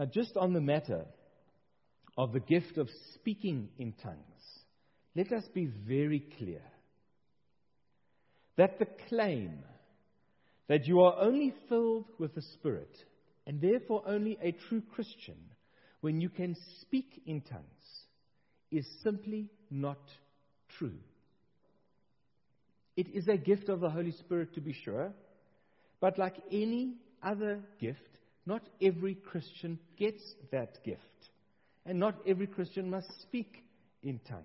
Now, 0.00 0.06
just 0.06 0.34
on 0.34 0.54
the 0.54 0.62
matter 0.62 1.04
of 2.16 2.32
the 2.32 2.40
gift 2.40 2.78
of 2.78 2.88
speaking 3.12 3.68
in 3.78 3.92
tongues, 4.02 4.16
let 5.14 5.30
us 5.30 5.44
be 5.52 5.66
very 5.66 6.20
clear 6.38 6.62
that 8.56 8.78
the 8.78 8.86
claim 9.10 9.58
that 10.68 10.86
you 10.86 11.00
are 11.00 11.20
only 11.20 11.52
filled 11.68 12.06
with 12.18 12.34
the 12.34 12.40
Spirit 12.40 12.96
and 13.46 13.60
therefore 13.60 14.02
only 14.06 14.38
a 14.40 14.52
true 14.52 14.82
Christian 14.94 15.36
when 16.00 16.18
you 16.18 16.30
can 16.30 16.56
speak 16.80 17.20
in 17.26 17.42
tongues 17.42 18.06
is 18.70 18.86
simply 19.02 19.50
not 19.70 20.00
true. 20.78 20.96
It 22.96 23.08
is 23.08 23.28
a 23.28 23.36
gift 23.36 23.68
of 23.68 23.80
the 23.80 23.90
Holy 23.90 24.12
Spirit 24.12 24.54
to 24.54 24.62
be 24.62 24.72
sure, 24.72 25.12
but 26.00 26.16
like 26.16 26.36
any 26.50 26.94
other 27.22 27.60
gift, 27.78 28.19
not 28.50 28.62
every 28.82 29.14
Christian 29.14 29.78
gets 29.96 30.20
that 30.50 30.82
gift. 30.84 31.00
And 31.86 32.00
not 32.00 32.16
every 32.26 32.48
Christian 32.48 32.90
must 32.90 33.08
speak 33.22 33.62
in 34.02 34.18
tongues. 34.28 34.44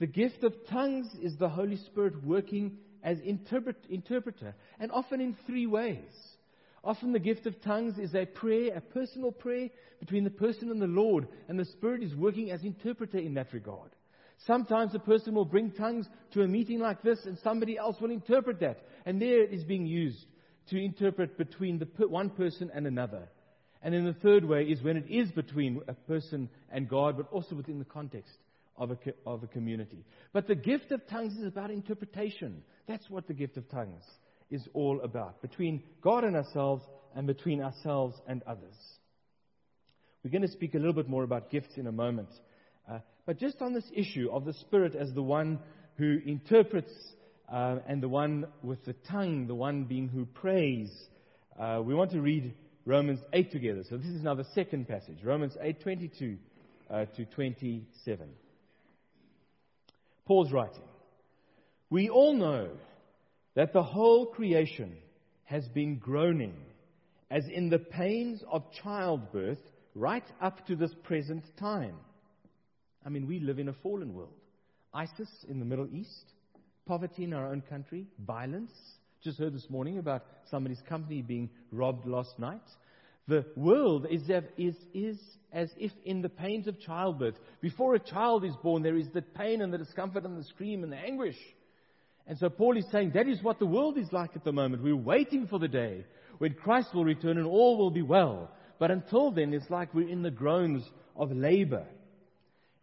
The 0.00 0.06
gift 0.06 0.44
of 0.44 0.52
tongues 0.68 1.08
is 1.22 1.34
the 1.38 1.48
Holy 1.48 1.78
Spirit 1.78 2.22
working 2.22 2.76
as 3.02 3.18
interpret, 3.20 3.76
interpreter, 3.88 4.54
and 4.78 4.92
often 4.92 5.22
in 5.22 5.34
three 5.46 5.66
ways. 5.66 6.12
Often 6.84 7.12
the 7.12 7.18
gift 7.18 7.46
of 7.46 7.58
tongues 7.62 7.96
is 7.96 8.14
a 8.14 8.26
prayer, 8.26 8.76
a 8.76 8.82
personal 8.82 9.32
prayer 9.32 9.70
between 9.98 10.24
the 10.24 10.30
person 10.30 10.70
and 10.70 10.80
the 10.80 10.86
Lord, 10.86 11.26
and 11.48 11.58
the 11.58 11.64
Spirit 11.64 12.02
is 12.02 12.14
working 12.14 12.50
as 12.50 12.64
interpreter 12.64 13.18
in 13.18 13.32
that 13.34 13.54
regard. 13.54 13.90
Sometimes 14.46 14.94
a 14.94 14.98
person 14.98 15.34
will 15.34 15.46
bring 15.46 15.70
tongues 15.70 16.06
to 16.32 16.42
a 16.42 16.48
meeting 16.48 16.80
like 16.80 17.00
this, 17.00 17.24
and 17.24 17.38
somebody 17.38 17.78
else 17.78 17.98
will 17.98 18.10
interpret 18.10 18.60
that, 18.60 18.84
and 19.06 19.22
there 19.22 19.42
it 19.42 19.54
is 19.54 19.64
being 19.64 19.86
used 19.86 20.26
to 20.70 20.82
interpret 20.82 21.36
between 21.36 21.78
the 21.78 21.86
one 22.06 22.30
person 22.30 22.70
and 22.74 22.86
another. 22.86 23.28
And 23.82 23.92
then 23.92 24.04
the 24.04 24.14
third 24.14 24.44
way 24.44 24.64
is 24.64 24.82
when 24.82 24.96
it 24.96 25.10
is 25.10 25.30
between 25.30 25.82
a 25.88 25.94
person 25.94 26.48
and 26.70 26.88
God, 26.88 27.16
but 27.16 27.30
also 27.30 27.54
within 27.54 27.78
the 27.78 27.84
context 27.84 28.32
of 28.76 28.90
a, 28.90 28.98
of 29.26 29.42
a 29.42 29.46
community. 29.46 30.04
But 30.32 30.46
the 30.46 30.54
gift 30.54 30.90
of 30.90 31.06
tongues 31.06 31.36
is 31.36 31.46
about 31.46 31.70
interpretation. 31.70 32.62
That's 32.88 33.08
what 33.10 33.26
the 33.26 33.34
gift 33.34 33.56
of 33.56 33.68
tongues 33.68 34.02
is 34.50 34.66
all 34.72 35.00
about 35.02 35.42
between 35.42 35.82
God 36.00 36.24
and 36.24 36.36
ourselves 36.36 36.84
and 37.14 37.26
between 37.26 37.60
ourselves 37.60 38.16
and 38.26 38.42
others. 38.44 38.74
We're 40.22 40.30
going 40.30 40.42
to 40.42 40.48
speak 40.48 40.74
a 40.74 40.78
little 40.78 40.94
bit 40.94 41.08
more 41.08 41.22
about 41.22 41.50
gifts 41.50 41.76
in 41.76 41.86
a 41.86 41.92
moment. 41.92 42.30
Uh, 42.90 43.00
but 43.26 43.38
just 43.38 43.60
on 43.60 43.74
this 43.74 43.84
issue 43.94 44.30
of 44.32 44.44
the 44.44 44.54
Spirit 44.54 44.94
as 44.94 45.12
the 45.12 45.22
one 45.22 45.58
who 45.96 46.18
interprets 46.24 46.92
uh, 47.50 47.78
and 47.86 48.02
the 48.02 48.08
one 48.08 48.46
with 48.62 48.84
the 48.84 48.94
tongue, 49.08 49.46
the 49.46 49.54
one 49.54 49.84
being 49.84 50.08
who 50.08 50.24
prays, 50.26 50.90
uh, 51.58 51.80
we 51.84 51.94
want 51.94 52.10
to 52.12 52.20
read 52.20 52.54
Romans 52.86 53.20
8 53.32 53.50
together. 53.50 53.82
So 53.88 53.96
this 53.96 54.08
is 54.08 54.22
now 54.22 54.34
the 54.34 54.46
second 54.54 54.88
passage, 54.88 55.18
Romans 55.22 55.56
8 55.60 55.80
22 55.80 56.36
uh, 56.90 57.04
to 57.16 57.24
27. 57.24 58.28
Paul's 60.26 60.52
writing. 60.52 60.82
We 61.90 62.08
all 62.08 62.34
know 62.34 62.70
that 63.54 63.72
the 63.72 63.82
whole 63.82 64.26
creation 64.26 64.96
has 65.44 65.66
been 65.68 65.98
groaning 65.98 66.56
as 67.30 67.44
in 67.52 67.68
the 67.68 67.78
pains 67.78 68.42
of 68.50 68.62
childbirth 68.82 69.58
right 69.94 70.24
up 70.40 70.66
to 70.66 70.76
this 70.76 70.94
present 71.02 71.44
time. 71.58 71.96
I 73.04 73.10
mean, 73.10 73.26
we 73.26 73.38
live 73.38 73.58
in 73.58 73.68
a 73.68 73.74
fallen 73.82 74.14
world. 74.14 74.32
ISIS 74.92 75.28
in 75.48 75.58
the 75.58 75.64
Middle 75.64 75.88
East, 75.92 76.32
poverty 76.86 77.24
in 77.24 77.32
our 77.32 77.46
own 77.46 77.62
country, 77.62 78.06
violence. 78.26 78.72
Just 79.22 79.38
heard 79.38 79.54
this 79.54 79.70
morning 79.70 79.98
about 79.98 80.24
somebody's 80.50 80.82
company 80.88 81.22
being 81.22 81.48
robbed 81.72 82.06
last 82.06 82.38
night. 82.38 82.62
The 83.26 83.46
world 83.56 84.06
is, 84.10 84.22
is, 84.58 84.74
is 84.92 85.18
as 85.52 85.70
if 85.78 85.92
in 86.04 86.20
the 86.20 86.28
pains 86.28 86.66
of 86.66 86.78
childbirth. 86.80 87.36
Before 87.62 87.94
a 87.94 87.98
child 87.98 88.44
is 88.44 88.54
born, 88.62 88.82
there 88.82 88.98
is 88.98 89.08
the 89.14 89.22
pain 89.22 89.62
and 89.62 89.72
the 89.72 89.78
discomfort 89.78 90.24
and 90.24 90.38
the 90.38 90.44
scream 90.44 90.82
and 90.82 90.92
the 90.92 90.98
anguish. 90.98 91.38
And 92.26 92.38
so 92.38 92.50
Paul 92.50 92.76
is 92.76 92.84
saying 92.90 93.12
that 93.14 93.28
is 93.28 93.42
what 93.42 93.58
the 93.58 93.66
world 93.66 93.96
is 93.96 94.12
like 94.12 94.30
at 94.34 94.44
the 94.44 94.52
moment. 94.52 94.82
We're 94.82 94.96
waiting 94.96 95.46
for 95.46 95.58
the 95.58 95.68
day 95.68 96.04
when 96.38 96.54
Christ 96.54 96.94
will 96.94 97.04
return 97.04 97.38
and 97.38 97.46
all 97.46 97.78
will 97.78 97.90
be 97.90 98.02
well. 98.02 98.50
But 98.78 98.90
until 98.90 99.30
then, 99.30 99.54
it's 99.54 99.70
like 99.70 99.94
we're 99.94 100.08
in 100.08 100.22
the 100.22 100.30
groans 100.30 100.84
of 101.16 101.30
labor. 101.30 101.86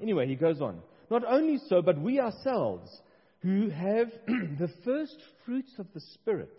Anyway, 0.01 0.27
he 0.27 0.35
goes 0.35 0.61
on. 0.61 0.81
Not 1.09 1.23
only 1.27 1.59
so, 1.67 1.81
but 1.81 1.99
we 1.99 2.19
ourselves, 2.19 2.89
who 3.41 3.69
have 3.69 4.07
the 4.27 4.69
first 4.85 5.17
fruits 5.45 5.71
of 5.79 5.87
the 5.93 6.01
Spirit, 6.13 6.57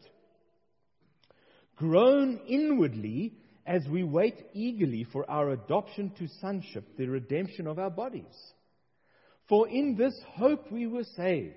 grown 1.77 2.41
inwardly 2.49 3.35
as 3.67 3.87
we 3.89 4.03
wait 4.03 4.35
eagerly 4.53 5.07
for 5.13 5.29
our 5.31 5.51
adoption 5.51 6.13
to 6.19 6.27
sonship, 6.41 6.85
the 6.97 7.07
redemption 7.07 7.67
of 7.67 7.79
our 7.79 7.91
bodies. 7.91 8.53
For 9.49 9.69
in 9.69 9.97
this 9.97 10.19
hope 10.35 10.71
we 10.73 10.87
were 10.87 11.05
saved. 11.17 11.57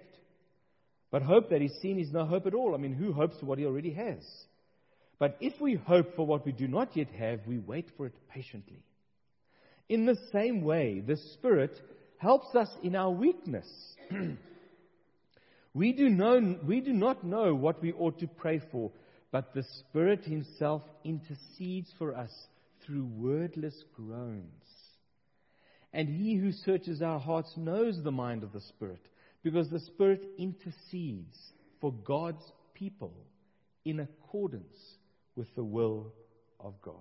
But 1.11 1.21
hope 1.21 1.49
that 1.49 1.61
is 1.61 1.71
seen 1.81 1.99
is 1.99 2.11
no 2.11 2.25
hope 2.25 2.45
at 2.45 2.53
all. 2.53 2.75
I 2.75 2.77
mean, 2.77 2.93
who 2.93 3.13
hopes 3.13 3.39
for 3.39 3.45
what 3.45 3.57
he 3.57 3.65
already 3.65 3.93
has? 3.93 4.23
But 5.17 5.37
if 5.39 5.59
we 5.61 5.75
hope 5.75 6.15
for 6.15 6.25
what 6.25 6.45
we 6.45 6.51
do 6.51 6.67
not 6.67 6.95
yet 6.95 7.09
have, 7.17 7.39
we 7.47 7.57
wait 7.57 7.87
for 7.95 8.05
it 8.05 8.13
patiently. 8.29 8.83
In 9.87 10.05
the 10.05 10.17
same 10.33 10.61
way, 10.61 10.99
the 10.99 11.15
Spirit 11.33 11.79
helps 12.17 12.53
us 12.55 12.67
in 12.83 12.95
our 12.95 13.11
weakness. 13.11 13.67
We 15.75 15.91
do, 15.91 16.07
know, 16.07 16.57
we 16.65 16.79
do 16.79 16.93
not 16.93 17.25
know 17.25 17.53
what 17.53 17.81
we 17.81 17.91
ought 17.91 18.17
to 18.19 18.27
pray 18.27 18.61
for, 18.71 18.91
but 19.29 19.53
the 19.53 19.65
Spirit 19.81 20.23
Himself 20.23 20.81
intercedes 21.03 21.91
for 21.97 22.15
us 22.15 22.31
through 22.85 23.03
wordless 23.03 23.75
groans. 23.93 24.45
And 25.91 26.07
He 26.07 26.35
who 26.35 26.53
searches 26.53 27.01
our 27.01 27.19
hearts 27.19 27.51
knows 27.57 28.01
the 28.01 28.11
mind 28.11 28.43
of 28.43 28.53
the 28.53 28.61
Spirit, 28.61 29.01
because 29.43 29.69
the 29.69 29.81
Spirit 29.81 30.23
intercedes 30.37 31.37
for 31.81 31.91
God's 31.91 32.43
people 32.73 33.13
in 33.83 33.99
accordance 33.99 34.77
with 35.35 35.53
the 35.55 35.63
will 35.63 36.13
of 36.57 36.81
God. 36.81 36.95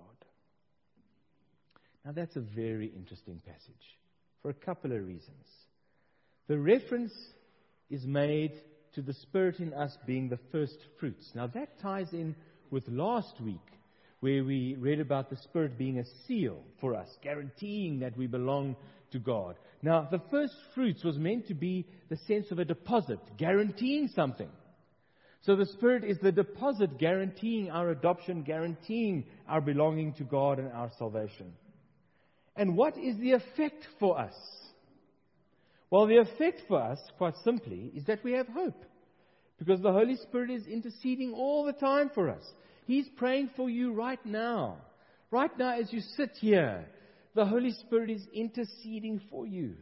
Now, 2.03 2.11
that's 2.11 2.35
a 2.35 2.41
very 2.41 2.87
interesting 2.87 3.41
passage 3.45 3.97
for 4.41 4.49
a 4.49 4.53
couple 4.53 4.91
of 4.91 5.07
reasons. 5.07 5.47
The 6.49 6.57
reference 6.57 7.13
is 7.89 8.05
made 8.05 8.53
to 8.93 9.01
the 9.01 9.13
Spirit 9.13 9.59
in 9.59 9.73
us 9.73 9.95
being 10.05 10.29
the 10.29 10.39
first 10.51 10.77
fruits. 10.99 11.29
Now, 11.35 11.47
that 11.47 11.79
ties 11.81 12.13
in 12.13 12.35
with 12.71 12.87
last 12.87 13.39
week, 13.41 13.59
where 14.21 14.43
we 14.43 14.75
read 14.79 14.99
about 14.99 15.29
the 15.29 15.37
Spirit 15.37 15.77
being 15.77 15.99
a 15.99 16.05
seal 16.27 16.61
for 16.79 16.95
us, 16.95 17.09
guaranteeing 17.21 17.99
that 17.99 18.17
we 18.17 18.27
belong 18.27 18.75
to 19.11 19.19
God. 19.19 19.55
Now, 19.81 20.07
the 20.09 20.21
first 20.31 20.55
fruits 20.73 21.03
was 21.03 21.17
meant 21.17 21.47
to 21.47 21.53
be 21.53 21.85
the 22.09 22.17
sense 22.27 22.51
of 22.51 22.59
a 22.59 22.65
deposit, 22.65 23.19
guaranteeing 23.37 24.07
something. 24.09 24.49
So 25.41 25.55
the 25.55 25.67
Spirit 25.67 26.03
is 26.03 26.17
the 26.19 26.31
deposit 26.31 26.97
guaranteeing 26.97 27.69
our 27.69 27.91
adoption, 27.91 28.41
guaranteeing 28.41 29.25
our 29.47 29.61
belonging 29.61 30.13
to 30.13 30.23
God 30.23 30.57
and 30.57 30.71
our 30.71 30.89
salvation. 30.97 31.53
And 32.55 32.75
what 32.75 32.97
is 32.97 33.17
the 33.17 33.33
effect 33.33 33.85
for 33.99 34.17
us? 34.17 34.33
Well, 35.89 36.07
the 36.07 36.17
effect 36.17 36.61
for 36.67 36.81
us, 36.81 36.99
quite 37.17 37.35
simply, 37.43 37.91
is 37.95 38.05
that 38.05 38.23
we 38.23 38.33
have 38.33 38.47
hope. 38.47 38.85
Because 39.57 39.81
the 39.81 39.91
Holy 39.91 40.17
Spirit 40.17 40.51
is 40.51 40.67
interceding 40.67 41.33
all 41.33 41.65
the 41.65 41.73
time 41.73 42.09
for 42.13 42.29
us. 42.29 42.43
He's 42.85 43.07
praying 43.15 43.51
for 43.55 43.69
you 43.69 43.93
right 43.93 44.23
now. 44.25 44.77
Right 45.31 45.55
now, 45.57 45.79
as 45.79 45.91
you 45.93 46.01
sit 46.01 46.31
here, 46.39 46.85
the 47.33 47.45
Holy 47.45 47.71
Spirit 47.71 48.09
is 48.09 48.25
interceding 48.33 49.21
for 49.29 49.47
you. 49.47 49.75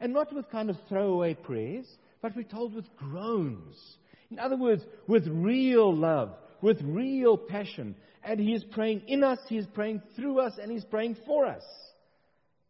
And 0.00 0.12
not 0.12 0.34
with 0.34 0.50
kind 0.50 0.70
of 0.70 0.76
throwaway 0.88 1.34
prayers, 1.34 1.86
but 2.20 2.34
we're 2.34 2.42
told 2.42 2.74
with 2.74 2.84
groans. 2.96 3.76
In 4.30 4.38
other 4.38 4.56
words, 4.56 4.82
with 5.06 5.26
real 5.28 5.94
love, 5.94 6.34
with 6.60 6.80
real 6.82 7.36
passion. 7.36 7.94
And 8.24 8.40
He 8.40 8.52
is 8.52 8.64
praying 8.72 9.02
in 9.06 9.22
us, 9.22 9.38
He 9.48 9.56
is 9.56 9.66
praying 9.72 10.02
through 10.16 10.40
us, 10.40 10.54
and 10.60 10.70
He's 10.70 10.84
praying 10.84 11.16
for 11.26 11.46
us. 11.46 11.64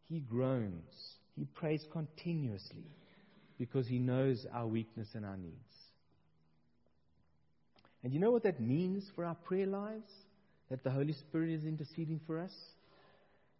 He 0.03 0.19
groans. 0.19 1.16
He 1.37 1.45
prays 1.45 1.85
continuously 1.93 2.85
because 3.59 3.87
he 3.87 3.99
knows 3.99 4.45
our 4.53 4.67
weakness 4.67 5.07
and 5.13 5.23
our 5.23 5.37
needs. 5.37 5.53
And 8.03 8.13
you 8.13 8.19
know 8.19 8.31
what 8.31 8.43
that 8.43 8.59
means 8.59 9.05
for 9.15 9.23
our 9.23 9.35
prayer 9.35 9.67
lives? 9.67 10.11
That 10.69 10.83
the 10.83 10.89
Holy 10.89 11.13
Spirit 11.13 11.51
is 11.51 11.63
interceding 11.63 12.19
for 12.25 12.39
us? 12.39 12.51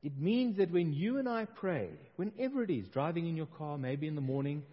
It 0.03 0.17
means 0.17 0.57
that 0.57 0.71
when 0.71 0.91
you 0.93 1.17
and 1.17 1.29
I 1.29 1.45
pray, 1.45 1.89
whenever 2.15 2.63
it 2.63 2.69
is, 2.69 2.87
driving 2.89 3.27
in 3.27 3.35
your 3.35 3.47
car, 3.47 3.77
maybe 3.77 4.07
in 4.07 4.15
the 4.15 4.21
morning 4.21 4.63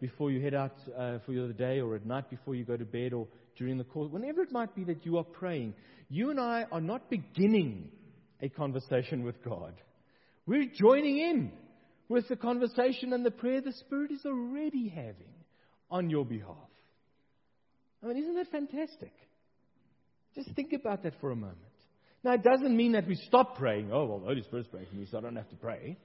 before 0.00 0.30
you 0.30 0.40
head 0.40 0.54
out 0.54 0.74
uh, 0.96 1.18
for 1.24 1.32
your 1.32 1.52
day, 1.52 1.80
or 1.80 1.94
at 1.94 2.06
night 2.06 2.30
before 2.30 2.54
you 2.54 2.64
go 2.64 2.76
to 2.76 2.84
bed, 2.84 3.12
or 3.12 3.26
during 3.56 3.78
the 3.78 3.84
course, 3.84 4.10
whenever 4.10 4.42
it 4.42 4.50
might 4.50 4.74
be 4.74 4.84
that 4.84 5.04
you 5.04 5.18
are 5.18 5.24
praying, 5.24 5.74
you 6.08 6.30
and 6.30 6.40
I 6.40 6.66
are 6.72 6.80
not 6.80 7.08
beginning 7.10 7.90
a 8.40 8.48
conversation 8.48 9.22
with 9.22 9.42
God. 9.44 9.74
We're 10.46 10.68
joining 10.74 11.18
in 11.18 11.52
with 12.12 12.28
the 12.28 12.36
conversation 12.36 13.12
and 13.12 13.24
the 13.24 13.30
prayer 13.30 13.60
the 13.60 13.72
Spirit 13.72 14.12
is 14.12 14.24
already 14.26 14.88
having 14.88 15.34
on 15.90 16.10
your 16.10 16.24
behalf. 16.24 16.56
I 18.02 18.06
mean, 18.06 18.18
isn't 18.18 18.34
that 18.34 18.50
fantastic? 18.50 19.12
Just 20.34 20.50
think 20.54 20.72
about 20.72 21.02
that 21.04 21.14
for 21.20 21.30
a 21.30 21.36
moment. 21.36 21.58
Now, 22.22 22.34
it 22.34 22.42
doesn't 22.42 22.76
mean 22.76 22.92
that 22.92 23.08
we 23.08 23.16
stop 23.16 23.56
praying. 23.56 23.90
Oh, 23.92 24.04
well, 24.04 24.18
the 24.20 24.26
Holy 24.26 24.42
Spirit's 24.42 24.68
praying 24.68 24.86
for 24.88 24.96
me, 24.96 25.06
so 25.10 25.18
I 25.18 25.20
don't 25.22 25.36
have 25.36 25.50
to 25.50 25.56
pray. 25.56 25.96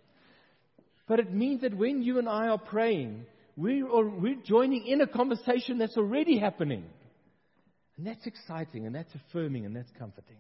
But 1.08 1.20
it 1.20 1.32
means 1.32 1.62
that 1.62 1.76
when 1.76 2.02
you 2.02 2.20
and 2.20 2.28
I 2.28 2.48
are 2.48 2.58
praying, 2.58 3.26
we're, 3.56 3.88
we're 4.10 4.42
joining 4.44 4.88
in 4.88 5.02
a 5.02 5.08
conversation 5.08 5.78
that's 5.78 5.98
already 5.98 6.40
happening. 6.40 6.86
And 7.98 8.08
that's 8.08 8.26
exciting, 8.26 8.86
and 8.86 8.96
that's 8.96 9.14
affirming, 9.14 9.66
and 9.66 9.76
that's 9.76 9.92
comforting. 9.98 10.38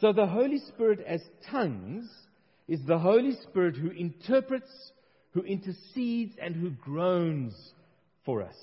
So 0.00 0.12
the 0.12 0.26
Holy 0.26 0.58
Spirit 0.68 1.00
as 1.06 1.22
tongues 1.50 2.08
is 2.68 2.80
the 2.86 2.98
Holy 2.98 3.36
Spirit 3.42 3.76
who 3.76 3.90
interprets, 3.90 4.92
who 5.32 5.42
intercedes, 5.42 6.34
and 6.40 6.54
who 6.54 6.70
groans 6.70 7.54
for 8.24 8.42
us. 8.42 8.56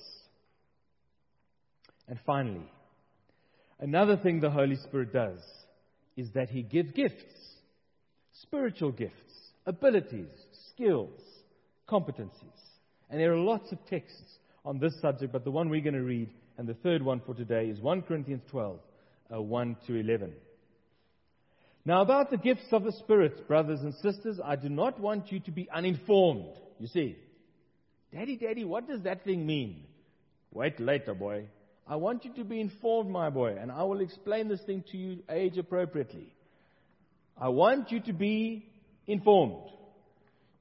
And 2.07 2.19
finally, 2.25 2.71
another 3.79 4.17
thing 4.17 4.39
the 4.39 4.49
Holy 4.49 4.77
Spirit 4.77 5.13
does 5.13 5.39
is 6.17 6.29
that 6.33 6.49
He 6.49 6.63
gives 6.63 6.91
gifts 6.91 7.23
spiritual 8.41 8.91
gifts, 8.91 9.13
abilities, 9.65 10.29
skills, 10.71 11.19
competencies. 11.87 12.29
And 13.09 13.19
there 13.19 13.33
are 13.33 13.37
lots 13.37 13.71
of 13.71 13.79
texts 13.89 14.39
on 14.65 14.79
this 14.79 14.99
subject, 15.01 15.31
but 15.31 15.43
the 15.43 15.51
one 15.51 15.69
we're 15.69 15.81
going 15.81 15.93
to 15.93 16.03
read 16.03 16.29
and 16.57 16.67
the 16.67 16.73
third 16.75 17.01
one 17.01 17.21
for 17.25 17.33
today 17.33 17.67
is 17.67 17.79
1 17.79 18.01
Corinthians 18.03 18.43
12, 18.51 18.79
uh, 19.33 19.41
1 19.41 19.77
to 19.87 19.95
11. 19.95 20.33
Now, 21.85 22.01
about 22.01 22.29
the 22.29 22.37
gifts 22.37 22.67
of 22.71 22.83
the 22.83 22.91
Spirit, 22.91 23.47
brothers 23.47 23.79
and 23.81 23.93
sisters, 23.95 24.39
I 24.43 24.55
do 24.55 24.69
not 24.69 24.99
want 24.99 25.31
you 25.31 25.39
to 25.41 25.51
be 25.51 25.69
uninformed. 25.69 26.53
You 26.77 26.87
see, 26.87 27.17
Daddy, 28.13 28.37
Daddy, 28.37 28.65
what 28.65 28.87
does 28.87 29.03
that 29.03 29.23
thing 29.23 29.45
mean? 29.45 29.83
Wait 30.51 30.79
later, 30.79 31.13
boy. 31.13 31.45
I 31.87 31.95
want 31.95 32.25
you 32.25 32.33
to 32.35 32.43
be 32.43 32.59
informed, 32.59 33.09
my 33.09 33.29
boy, 33.29 33.55
and 33.59 33.71
I 33.71 33.83
will 33.83 34.01
explain 34.01 34.47
this 34.47 34.61
thing 34.61 34.83
to 34.91 34.97
you 34.97 35.19
age 35.29 35.57
appropriately. 35.57 36.33
I 37.35 37.49
want 37.49 37.91
you 37.91 37.99
to 38.01 38.13
be 38.13 38.69
informed. 39.07 39.71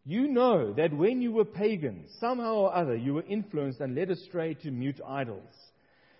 You 0.05 0.29
know 0.29 0.73
that 0.73 0.93
when 0.93 1.21
you 1.21 1.33
were 1.33 1.45
pagans, 1.45 2.11
somehow 2.19 2.55
or 2.55 2.75
other, 2.75 2.97
you 2.97 3.15
were 3.15 3.25
influenced 3.29 3.81
and 3.81 3.95
led 3.95 4.11
astray 4.11 4.55
to 4.63 4.71
mute 4.71 5.01
idols. 5.07 5.53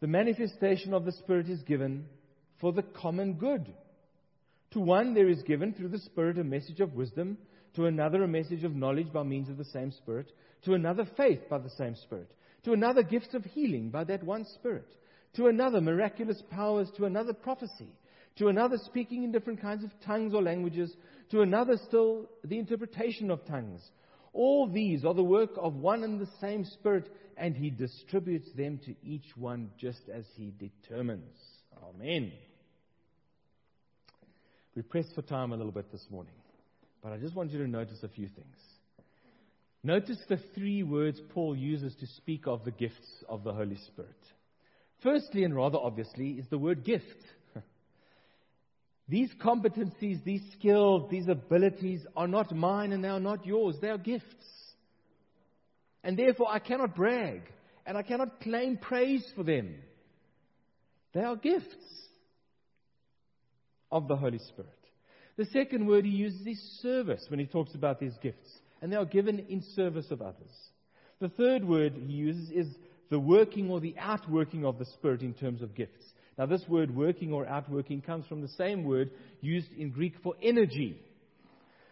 the 0.00 0.06
manifestation 0.06 0.92
of 0.92 1.04
the 1.04 1.12
Spirit 1.12 1.48
is 1.48 1.62
given 1.62 2.06
for 2.60 2.72
the 2.72 2.82
common 2.82 3.34
good. 3.34 3.72
To 4.72 4.80
one, 4.80 5.14
there 5.14 5.28
is 5.28 5.42
given 5.42 5.72
through 5.72 5.88
the 5.88 5.98
Spirit 5.98 6.38
a 6.38 6.44
message 6.44 6.80
of 6.80 6.94
wisdom, 6.94 7.38
to 7.74 7.86
another, 7.86 8.22
a 8.22 8.28
message 8.28 8.64
of 8.64 8.74
knowledge 8.74 9.12
by 9.12 9.22
means 9.22 9.48
of 9.48 9.58
the 9.58 9.64
same 9.64 9.92
Spirit, 9.92 10.30
to 10.64 10.74
another, 10.74 11.06
faith 11.16 11.40
by 11.48 11.58
the 11.58 11.70
same 11.70 11.94
Spirit, 11.94 12.30
to 12.64 12.72
another, 12.72 13.02
gifts 13.02 13.34
of 13.34 13.44
healing 13.44 13.90
by 13.90 14.04
that 14.04 14.22
one 14.22 14.44
Spirit, 14.56 14.88
to 15.34 15.46
another, 15.46 15.80
miraculous 15.80 16.42
powers, 16.50 16.90
to 16.96 17.04
another, 17.04 17.32
prophecy, 17.32 17.88
to 18.36 18.48
another, 18.48 18.76
speaking 18.84 19.24
in 19.24 19.32
different 19.32 19.60
kinds 19.62 19.84
of 19.84 19.90
tongues 20.04 20.34
or 20.34 20.42
languages, 20.42 20.94
to 21.30 21.40
another, 21.40 21.78
still, 21.88 22.28
the 22.44 22.58
interpretation 22.58 23.30
of 23.30 23.44
tongues. 23.46 23.80
All 24.36 24.68
these 24.68 25.02
are 25.06 25.14
the 25.14 25.24
work 25.24 25.52
of 25.56 25.76
one 25.76 26.04
and 26.04 26.20
the 26.20 26.28
same 26.42 26.66
Spirit 26.66 27.08
and 27.38 27.56
he 27.56 27.70
distributes 27.70 28.52
them 28.52 28.78
to 28.84 28.94
each 29.02 29.34
one 29.34 29.70
just 29.80 30.02
as 30.12 30.26
he 30.36 30.52
determines. 30.58 31.38
Amen. 31.82 32.32
We 34.74 34.82
pressed 34.82 35.14
for 35.14 35.22
time 35.22 35.52
a 35.52 35.56
little 35.56 35.72
bit 35.72 35.90
this 35.90 36.06
morning, 36.10 36.34
but 37.02 37.12
I 37.12 37.16
just 37.16 37.34
want 37.34 37.50
you 37.50 37.58
to 37.60 37.66
notice 37.66 38.02
a 38.02 38.08
few 38.08 38.28
things. 38.28 38.56
Notice 39.82 40.18
the 40.28 40.38
three 40.54 40.82
words 40.82 41.18
Paul 41.30 41.56
uses 41.56 41.94
to 42.00 42.06
speak 42.06 42.46
of 42.46 42.62
the 42.64 42.72
gifts 42.72 43.24
of 43.30 43.42
the 43.42 43.54
Holy 43.54 43.78
Spirit. 43.86 44.10
Firstly, 45.02 45.44
and 45.44 45.56
rather 45.56 45.78
obviously, 45.78 46.32
is 46.32 46.46
the 46.50 46.58
word 46.58 46.84
gift. 46.84 47.04
These 49.08 49.30
competencies, 49.40 50.24
these 50.24 50.42
skills, 50.58 51.08
these 51.10 51.28
abilities 51.28 52.04
are 52.16 52.26
not 52.26 52.54
mine 52.54 52.92
and 52.92 53.04
they 53.04 53.08
are 53.08 53.20
not 53.20 53.46
yours. 53.46 53.76
They 53.80 53.88
are 53.88 53.98
gifts. 53.98 54.24
And 56.02 56.18
therefore, 56.18 56.48
I 56.50 56.58
cannot 56.58 56.96
brag 56.96 57.42
and 57.84 57.96
I 57.96 58.02
cannot 58.02 58.40
claim 58.40 58.78
praise 58.78 59.24
for 59.36 59.44
them. 59.44 59.76
They 61.12 61.22
are 61.22 61.36
gifts 61.36 61.76
of 63.92 64.08
the 64.08 64.16
Holy 64.16 64.38
Spirit. 64.38 64.70
The 65.36 65.46
second 65.46 65.86
word 65.86 66.04
he 66.04 66.10
uses 66.10 66.46
is 66.46 66.80
service 66.82 67.24
when 67.28 67.38
he 67.38 67.46
talks 67.46 67.74
about 67.74 68.00
these 68.00 68.16
gifts, 68.22 68.50
and 68.80 68.90
they 68.90 68.96
are 68.96 69.04
given 69.04 69.38
in 69.48 69.62
service 69.74 70.10
of 70.10 70.22
others. 70.22 70.50
The 71.20 71.28
third 71.28 71.64
word 71.64 71.94
he 71.94 72.12
uses 72.12 72.50
is 72.50 72.74
the 73.10 73.20
working 73.20 73.70
or 73.70 73.80
the 73.80 73.94
outworking 73.98 74.64
of 74.64 74.78
the 74.78 74.86
Spirit 74.86 75.22
in 75.22 75.34
terms 75.34 75.62
of 75.62 75.74
gifts. 75.74 76.04
Now, 76.38 76.46
this 76.46 76.62
word 76.68 76.94
working 76.94 77.32
or 77.32 77.46
outworking 77.46 78.02
comes 78.02 78.26
from 78.26 78.42
the 78.42 78.48
same 78.48 78.84
word 78.84 79.10
used 79.40 79.72
in 79.72 79.90
Greek 79.90 80.14
for 80.22 80.34
energy. 80.42 81.00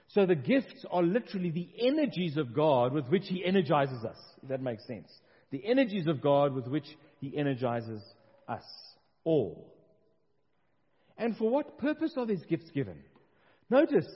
So 0.09 0.27
the 0.27 0.35
gifts 0.35 0.85
are 0.91 1.03
literally 1.03 1.51
the 1.51 1.69
energies 1.79 2.37
of 2.37 2.55
God 2.55 2.93
with 2.93 3.07
which 3.09 3.25
He 3.27 3.45
energizes 3.45 4.05
us, 4.05 4.19
if 4.43 4.51
that 4.51 4.61
makes 4.61 4.87
sense. 4.87 5.09
The 5.51 5.65
energies 5.65 6.07
of 6.07 6.21
God 6.21 6.55
with 6.55 6.67
which 6.67 6.87
He 7.21 7.37
energizes 7.37 8.03
us 8.47 8.65
all. 9.25 9.73
And 11.17 11.37
for 11.37 11.49
what 11.49 11.79
purpose 11.79 12.13
are 12.17 12.27
these 12.27 12.45
gifts 12.49 12.71
given? 12.75 12.99
Notice 13.71 14.07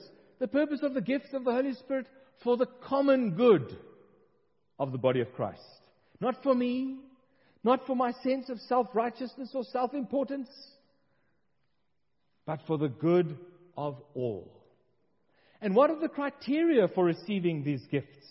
the 0.41 0.49
purpose 0.49 0.81
of 0.83 0.95
the 0.95 1.01
gifts 1.01 1.33
of 1.33 1.45
the 1.45 1.53
Holy 1.53 1.73
Spirit 1.75 2.07
for 2.45 2.57
the 2.57 2.67
common 2.85 3.35
good 3.35 3.77
of 4.79 4.93
the 4.93 4.99
body 4.99 5.21
of 5.21 5.33
Christ. 5.33 5.63
Not 6.21 6.43
for 6.43 6.55
me, 6.55 6.99
not 7.69 7.87
for 7.87 7.95
my 7.95 8.13
sense 8.23 8.49
of 8.49 8.59
self 8.61 8.89
righteousness 8.95 9.51
or 9.55 9.63
self 9.63 9.93
importance, 9.93 10.49
but 12.47 12.61
for 12.67 12.79
the 12.79 12.89
good 12.89 13.37
of 13.77 14.01
all. 14.15 14.51
And 15.61 15.77
what 15.77 15.91
are 15.91 16.01
the 16.01 16.09
criteria 16.09 16.89
for 16.89 17.05
receiving 17.05 17.63
these 17.63 17.85
gifts? 17.91 18.27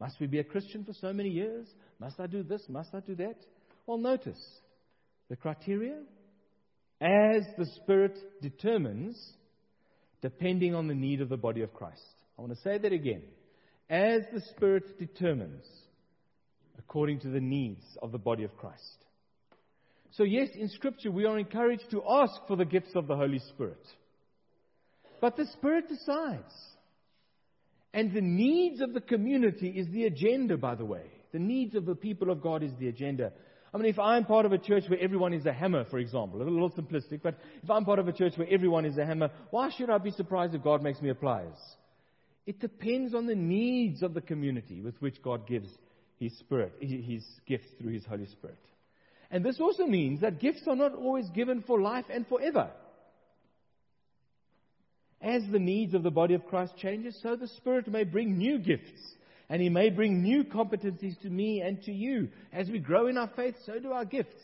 Must 0.00 0.18
we 0.20 0.26
be 0.26 0.40
a 0.40 0.44
Christian 0.44 0.84
for 0.84 0.94
so 0.94 1.12
many 1.12 1.28
years? 1.28 1.68
Must 2.00 2.18
I 2.18 2.26
do 2.26 2.42
this? 2.42 2.62
Must 2.68 2.92
I 2.92 3.00
do 3.00 3.14
that? 3.14 3.36
Well, 3.86 3.98
notice 3.98 4.42
the 5.30 5.36
criteria 5.36 6.00
as 7.00 7.42
the 7.56 7.66
Spirit 7.76 8.18
determines, 8.42 9.16
depending 10.22 10.74
on 10.74 10.88
the 10.88 10.94
need 10.94 11.20
of 11.20 11.28
the 11.28 11.36
body 11.36 11.62
of 11.62 11.72
Christ. 11.72 12.02
I 12.36 12.42
want 12.42 12.52
to 12.52 12.60
say 12.62 12.78
that 12.78 12.92
again. 12.92 13.22
As 13.88 14.22
the 14.34 14.40
Spirit 14.56 14.98
determines, 14.98 15.64
according 16.88 17.18
to 17.20 17.28
the 17.28 17.40
needs 17.40 17.84
of 18.00 18.12
the 18.12 18.18
body 18.18 18.44
of 18.44 18.56
Christ. 18.56 19.04
So, 20.12 20.22
yes, 20.22 20.48
in 20.54 20.68
Scripture, 20.68 21.10
we 21.10 21.24
are 21.24 21.38
encouraged 21.38 21.90
to 21.90 22.02
ask 22.08 22.34
for 22.46 22.56
the 22.56 22.64
gifts 22.64 22.92
of 22.94 23.06
the 23.06 23.16
Holy 23.16 23.40
Spirit. 23.40 23.84
But 25.20 25.36
the 25.36 25.46
Spirit 25.46 25.88
decides. 25.88 26.54
And 27.92 28.12
the 28.12 28.20
needs 28.20 28.80
of 28.80 28.94
the 28.94 29.00
community 29.00 29.68
is 29.70 29.88
the 29.88 30.04
agenda, 30.04 30.56
by 30.56 30.74
the 30.74 30.84
way. 30.84 31.02
The 31.32 31.38
needs 31.38 31.74
of 31.74 31.86
the 31.86 31.94
people 31.94 32.30
of 32.30 32.40
God 32.40 32.62
is 32.62 32.72
the 32.78 32.88
agenda. 32.88 33.32
I 33.74 33.78
mean, 33.78 33.86
if 33.86 33.98
I'm 33.98 34.24
part 34.24 34.46
of 34.46 34.52
a 34.52 34.58
church 34.58 34.84
where 34.88 35.00
everyone 35.00 35.34
is 35.34 35.44
a 35.44 35.52
hammer, 35.52 35.84
for 35.90 35.98
example, 35.98 36.40
a 36.40 36.44
little 36.44 36.70
simplistic, 36.70 37.20
but 37.22 37.38
if 37.62 37.70
I'm 37.70 37.84
part 37.84 37.98
of 37.98 38.06
a 38.06 38.12
church 38.12 38.34
where 38.36 38.48
everyone 38.48 38.84
is 38.84 38.96
a 38.96 39.04
hammer, 39.04 39.30
why 39.50 39.70
should 39.76 39.90
I 39.90 39.98
be 39.98 40.12
surprised 40.12 40.54
if 40.54 40.62
God 40.62 40.82
makes 40.82 41.02
me 41.02 41.10
a 41.10 41.14
pliers? 41.14 41.58
It 42.46 42.60
depends 42.60 43.12
on 43.12 43.26
the 43.26 43.34
needs 43.34 44.02
of 44.02 44.14
the 44.14 44.20
community 44.20 44.80
with 44.80 44.94
which 45.00 45.20
God 45.20 45.46
gives 45.48 45.68
His 46.18 46.36
Spirit, 46.38 46.74
His 46.80 47.24
gifts 47.46 47.68
through 47.78 47.92
His 47.92 48.04
Holy 48.04 48.26
Spirit. 48.26 48.58
And 49.30 49.44
this 49.44 49.60
also 49.60 49.86
means 49.86 50.20
that 50.20 50.40
gifts 50.40 50.62
are 50.66 50.76
not 50.76 50.94
always 50.94 51.28
given 51.30 51.62
for 51.66 51.80
life 51.80 52.06
and 52.12 52.26
forever. 52.26 52.70
As 55.20 55.42
the 55.50 55.58
needs 55.58 55.94
of 55.94 56.02
the 56.02 56.10
body 56.10 56.34
of 56.34 56.46
Christ 56.46 56.74
changes, 56.76 57.18
so 57.22 57.36
the 57.36 57.48
Spirit 57.48 57.88
may 57.88 58.04
bring 58.04 58.38
new 58.38 58.58
gifts. 58.58 59.00
And 59.48 59.62
He 59.62 59.68
may 59.68 59.90
bring 59.90 60.22
new 60.22 60.44
competencies 60.44 61.20
to 61.22 61.30
me 61.30 61.60
and 61.60 61.82
to 61.84 61.92
you. 61.92 62.28
As 62.52 62.68
we 62.68 62.78
grow 62.78 63.06
in 63.08 63.16
our 63.16 63.30
faith, 63.36 63.54
so 63.64 63.78
do 63.78 63.92
our 63.92 64.04
gifts. 64.04 64.42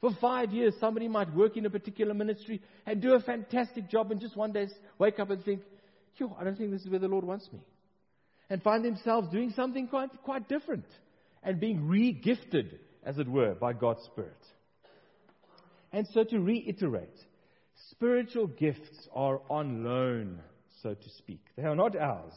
For 0.00 0.10
five 0.20 0.52
years, 0.52 0.74
somebody 0.80 1.08
might 1.08 1.34
work 1.34 1.56
in 1.56 1.66
a 1.66 1.70
particular 1.70 2.14
ministry 2.14 2.62
and 2.86 3.02
do 3.02 3.12
a 3.14 3.20
fantastic 3.20 3.90
job, 3.90 4.10
and 4.10 4.20
just 4.20 4.36
one 4.36 4.52
day 4.52 4.68
wake 4.98 5.18
up 5.18 5.30
and 5.30 5.44
think, 5.44 5.60
Yo, 6.16 6.36
I 6.38 6.44
don't 6.44 6.56
think 6.56 6.70
this 6.70 6.82
is 6.82 6.90
where 6.90 6.98
the 6.98 7.08
Lord 7.08 7.24
wants 7.24 7.48
me. 7.52 7.60
And 8.50 8.62
find 8.62 8.84
themselves 8.84 9.28
doing 9.30 9.52
something 9.54 9.86
quite, 9.86 10.10
quite 10.24 10.48
different 10.48 10.84
and 11.42 11.60
being 11.60 11.86
re 11.86 12.12
gifted, 12.12 12.78
as 13.04 13.18
it 13.18 13.28
were, 13.28 13.54
by 13.54 13.72
God's 13.72 14.02
Spirit. 14.04 14.36
And 15.92 16.06
so 16.12 16.24
to 16.24 16.38
reiterate, 16.38 17.16
spiritual 17.90 18.46
gifts 18.46 19.08
are 19.14 19.40
on 19.48 19.84
loan, 19.84 20.40
so 20.82 20.94
to 20.94 21.10
speak. 21.18 21.40
They 21.56 21.64
are 21.64 21.76
not 21.76 21.96
ours, 21.96 22.34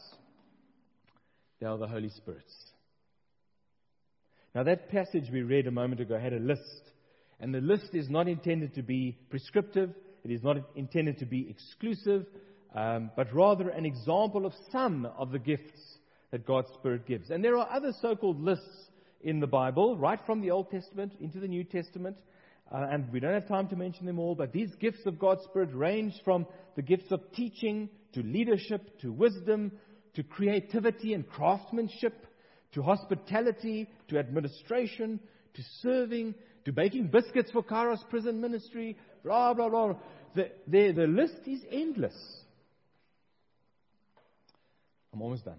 they 1.60 1.66
are 1.66 1.78
the 1.78 1.86
Holy 1.86 2.10
Spirit's. 2.10 2.54
Now, 4.54 4.62
that 4.62 4.88
passage 4.88 5.30
we 5.32 5.42
read 5.42 5.66
a 5.66 5.72
moment 5.72 6.00
ago 6.00 6.18
had 6.18 6.32
a 6.32 6.38
list, 6.38 6.92
and 7.40 7.52
the 7.52 7.60
list 7.60 7.88
is 7.92 8.08
not 8.08 8.28
intended 8.28 8.74
to 8.76 8.82
be 8.82 9.18
prescriptive, 9.28 9.90
it 10.24 10.30
is 10.30 10.42
not 10.42 10.56
intended 10.76 11.18
to 11.18 11.26
be 11.26 11.48
exclusive, 11.50 12.24
um, 12.74 13.10
but 13.16 13.34
rather 13.34 13.68
an 13.68 13.84
example 13.84 14.46
of 14.46 14.52
some 14.70 15.06
of 15.18 15.32
the 15.32 15.38
gifts 15.38 15.98
that 16.34 16.44
God's 16.44 16.72
Spirit 16.74 17.06
gives. 17.06 17.30
And 17.30 17.44
there 17.44 17.56
are 17.56 17.68
other 17.70 17.92
so 18.02 18.16
called 18.16 18.42
lists 18.42 18.90
in 19.20 19.38
the 19.38 19.46
Bible, 19.46 19.96
right 19.96 20.18
from 20.26 20.40
the 20.40 20.50
Old 20.50 20.68
Testament 20.68 21.12
into 21.20 21.38
the 21.38 21.46
New 21.46 21.62
Testament. 21.62 22.16
Uh, 22.72 22.86
and 22.90 23.12
we 23.12 23.20
don't 23.20 23.34
have 23.34 23.46
time 23.46 23.68
to 23.68 23.76
mention 23.76 24.04
them 24.04 24.18
all, 24.18 24.34
but 24.34 24.52
these 24.52 24.74
gifts 24.80 25.06
of 25.06 25.16
God's 25.16 25.44
Spirit 25.44 25.72
range 25.72 26.12
from 26.24 26.44
the 26.74 26.82
gifts 26.82 27.12
of 27.12 27.20
teaching 27.36 27.88
to 28.14 28.22
leadership 28.24 28.98
to 29.02 29.12
wisdom 29.12 29.70
to 30.14 30.24
creativity 30.24 31.14
and 31.14 31.24
craftsmanship 31.28 32.26
to 32.72 32.82
hospitality 32.82 33.88
to 34.08 34.18
administration 34.18 35.20
to 35.54 35.62
serving 35.82 36.34
to 36.64 36.72
baking 36.72 37.06
biscuits 37.12 37.52
for 37.52 37.62
Kairos 37.62 38.08
prison 38.10 38.40
ministry, 38.40 38.96
blah, 39.22 39.54
blah, 39.54 39.68
blah. 39.68 39.94
The, 40.34 40.50
the, 40.66 40.90
the 40.90 41.06
list 41.06 41.46
is 41.46 41.60
endless. 41.70 42.16
I'm 45.12 45.22
almost 45.22 45.44
done. 45.44 45.58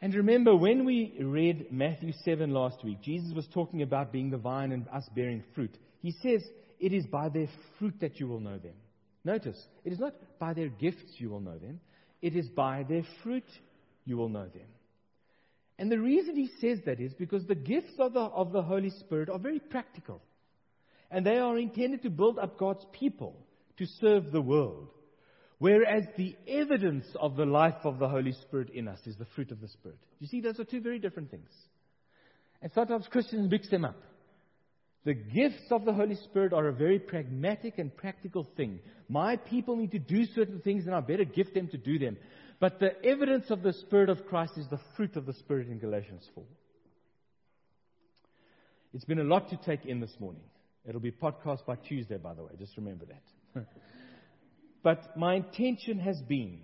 And 0.00 0.14
remember, 0.14 0.54
when 0.54 0.84
we 0.84 1.16
read 1.20 1.72
Matthew 1.72 2.12
7 2.24 2.52
last 2.52 2.84
week, 2.84 3.02
Jesus 3.02 3.34
was 3.34 3.48
talking 3.52 3.82
about 3.82 4.12
being 4.12 4.30
the 4.30 4.36
vine 4.36 4.70
and 4.70 4.86
us 4.88 5.08
bearing 5.14 5.42
fruit. 5.54 5.76
He 6.00 6.12
says, 6.22 6.42
It 6.78 6.92
is 6.92 7.04
by 7.06 7.28
their 7.28 7.48
fruit 7.78 7.94
that 8.00 8.20
you 8.20 8.28
will 8.28 8.38
know 8.38 8.58
them. 8.58 8.74
Notice, 9.24 9.60
it 9.84 9.92
is 9.92 9.98
not 9.98 10.14
by 10.38 10.54
their 10.54 10.68
gifts 10.68 11.14
you 11.16 11.30
will 11.30 11.40
know 11.40 11.58
them, 11.58 11.80
it 12.22 12.36
is 12.36 12.48
by 12.48 12.84
their 12.88 13.02
fruit 13.22 13.44
you 14.04 14.16
will 14.16 14.28
know 14.28 14.46
them. 14.46 14.68
And 15.78 15.90
the 15.90 15.98
reason 15.98 16.36
he 16.36 16.50
says 16.60 16.78
that 16.86 17.00
is 17.00 17.12
because 17.14 17.46
the 17.46 17.54
gifts 17.54 17.94
of 17.98 18.12
the, 18.12 18.20
of 18.20 18.52
the 18.52 18.62
Holy 18.62 18.90
Spirit 18.90 19.28
are 19.28 19.38
very 19.38 19.60
practical. 19.60 20.20
And 21.10 21.24
they 21.24 21.38
are 21.38 21.56
intended 21.56 22.02
to 22.02 22.10
build 22.10 22.38
up 22.38 22.58
God's 22.58 22.84
people 22.92 23.36
to 23.78 23.86
serve 24.00 24.30
the 24.30 24.40
world. 24.40 24.88
Whereas 25.58 26.04
the 26.16 26.36
evidence 26.46 27.06
of 27.20 27.36
the 27.36 27.44
life 27.44 27.84
of 27.84 27.98
the 27.98 28.08
Holy 28.08 28.32
Spirit 28.32 28.70
in 28.70 28.86
us 28.86 29.00
is 29.06 29.16
the 29.16 29.26
fruit 29.34 29.50
of 29.50 29.60
the 29.60 29.68
Spirit. 29.68 29.98
You 30.20 30.28
see, 30.28 30.40
those 30.40 30.60
are 30.60 30.64
two 30.64 30.80
very 30.80 31.00
different 31.00 31.30
things. 31.30 31.50
And 32.62 32.70
sometimes 32.72 33.06
Christians 33.10 33.50
mix 33.50 33.68
them 33.68 33.84
up. 33.84 33.96
The 35.04 35.14
gifts 35.14 35.70
of 35.70 35.84
the 35.84 35.92
Holy 35.92 36.16
Spirit 36.16 36.52
are 36.52 36.68
a 36.68 36.72
very 36.72 36.98
pragmatic 36.98 37.78
and 37.78 37.96
practical 37.96 38.46
thing. 38.56 38.80
My 39.08 39.36
people 39.36 39.76
need 39.76 39.92
to 39.92 39.98
do 39.98 40.26
certain 40.26 40.60
things, 40.60 40.86
and 40.86 40.94
I 40.94 41.00
better 41.00 41.24
gift 41.24 41.54
them 41.54 41.68
to 41.68 41.78
do 41.78 41.98
them. 41.98 42.16
But 42.60 42.78
the 42.78 42.92
evidence 43.04 43.50
of 43.50 43.62
the 43.62 43.72
Spirit 43.72 44.10
of 44.10 44.26
Christ 44.26 44.52
is 44.58 44.66
the 44.68 44.80
fruit 44.96 45.16
of 45.16 45.26
the 45.26 45.32
Spirit 45.34 45.68
in 45.68 45.78
Galatians 45.78 46.28
4. 46.34 46.44
It's 48.94 49.04
been 49.04 49.20
a 49.20 49.24
lot 49.24 49.50
to 49.50 49.56
take 49.56 49.86
in 49.86 50.00
this 50.00 50.14
morning. 50.18 50.42
It'll 50.86 51.00
be 51.00 51.12
podcast 51.12 51.66
by 51.66 51.76
Tuesday, 51.76 52.16
by 52.16 52.34
the 52.34 52.42
way. 52.42 52.52
Just 52.58 52.76
remember 52.76 53.06
that. 53.06 53.64
But 54.82 55.16
my 55.16 55.34
intention 55.34 55.98
has 56.00 56.20
been 56.22 56.60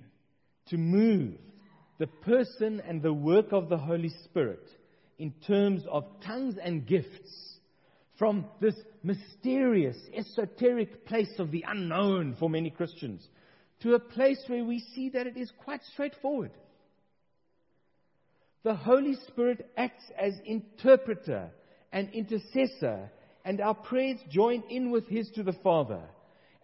to 0.69 0.77
move 0.77 1.35
the 1.99 2.07
person 2.07 2.81
and 2.87 3.03
the 3.03 3.13
work 3.13 3.53
of 3.53 3.69
the 3.69 3.79
Holy 3.79 4.11
Spirit 4.25 4.67
in 5.19 5.33
terms 5.47 5.83
of 5.91 6.05
tongues 6.27 6.57
and 6.63 6.87
gifts 6.87 7.59
from 8.19 8.47
this 8.61 8.75
mysterious, 9.03 9.97
esoteric 10.15 11.07
place 11.07 11.33
of 11.39 11.51
the 11.51 11.65
unknown 11.67 12.37
for 12.39 12.49
many 12.49 12.71
Christians 12.71 13.27
to 13.83 13.95
a 13.95 13.99
place 13.99 14.43
where 14.47 14.65
we 14.65 14.81
see 14.95 15.11
that 15.11 15.27
it 15.27 15.37
is 15.37 15.51
quite 15.65 15.81
straightforward. 15.93 16.53
The 18.63 18.75
Holy 18.75 19.17
Spirit 19.29 19.71
acts 19.77 20.05
as 20.19 20.33
interpreter 20.47 21.51
and 21.93 22.09
intercessor, 22.13 23.11
and 23.45 23.61
our 23.61 23.75
prayers 23.75 24.19
join 24.31 24.63
in 24.71 24.91
with 24.91 25.07
His 25.07 25.29
to 25.35 25.43
the 25.43 25.53
Father. 25.53 26.03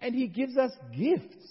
And 0.01 0.15
He 0.15 0.29
gives 0.29 0.57
us 0.57 0.73
gifts. 0.97 1.47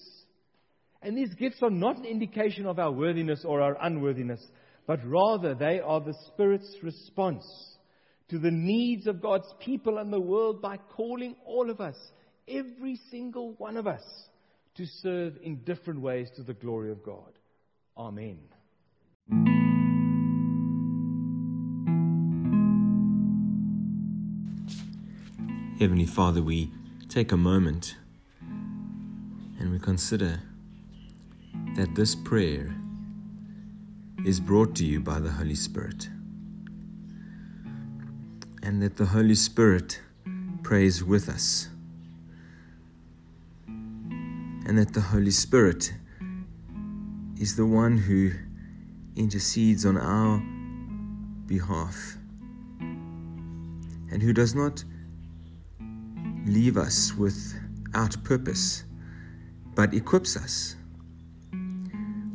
And 1.02 1.18
these 1.18 1.34
gifts 1.36 1.58
are 1.62 1.70
not 1.70 1.98
an 1.98 2.06
indication 2.06 2.66
of 2.66 2.80
our 2.80 2.92
worthiness 2.92 3.44
or 3.46 3.62
our 3.62 3.78
unworthiness, 3.82 4.46
but 4.86 5.00
rather 5.06 5.56
they 5.56 5.80
are 5.80 6.02
the 6.02 6.16
Spirit's 6.28 6.76
response 6.84 7.46
to 8.30 8.38
the 8.38 8.52
needs 8.52 9.08
of 9.08 9.22
God's 9.22 9.52
people 9.60 9.98
and 9.98 10.12
the 10.12 10.20
world 10.20 10.62
by 10.62 10.78
calling 10.78 11.36
all 11.46 11.70
of 11.70 11.80
us, 11.80 11.96
every 12.48 13.00
single 13.10 13.54
one 13.58 13.78
of 13.78 13.88
us, 13.88 14.04
to 14.76 14.86
serve 15.02 15.38
in 15.42 15.58
different 15.64 16.02
ways 16.02 16.30
to 16.36 16.44
the 16.44 16.54
glory 16.54 16.92
of 16.92 17.04
God. 17.04 17.32
Amen. 17.98 18.40
Heavenly 25.80 26.06
Father, 26.06 26.42
we 26.42 26.72
take 27.10 27.32
a 27.32 27.38
moment 27.38 27.96
and 29.60 29.72
we 29.72 29.80
consider 29.80 30.42
that 31.76 31.94
this 31.96 32.16
prayer 32.16 32.74
is 34.26 34.40
brought 34.40 34.76
to 34.76 34.86
you 34.86 35.00
by 35.00 35.20
the 35.20 35.32
Holy 35.32 35.56
Spirit. 35.56 36.10
And 38.64 38.82
that 38.82 38.98
the 38.98 39.06
Holy 39.06 39.36
Spirit 39.36 40.02
prays 40.64 41.04
with 41.04 41.30
us. 41.30 41.70
And 43.68 44.78
that 44.78 44.94
the 44.94 45.02
Holy 45.02 45.32
Spirit 45.32 45.94
is 47.40 47.56
the 47.56 47.66
one 47.66 47.98
who 47.98 48.32
intercedes 49.16 49.86
on 49.86 49.98
our 49.98 50.40
behalf 51.48 52.18
and 54.12 54.22
who 54.22 54.34
does 54.34 54.54
not 54.54 54.84
leave 56.46 56.78
us 56.78 57.14
without 57.16 58.22
purpose, 58.24 58.84
but 59.80 59.94
equips 59.94 60.36
us 60.36 60.76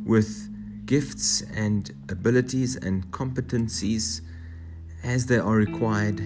with 0.03 0.49
gifts 0.87 1.43
and 1.53 1.91
abilities 2.09 2.75
and 2.75 3.11
competencies 3.11 4.21
as 5.03 5.27
they 5.27 5.37
are 5.37 5.53
required 5.53 6.19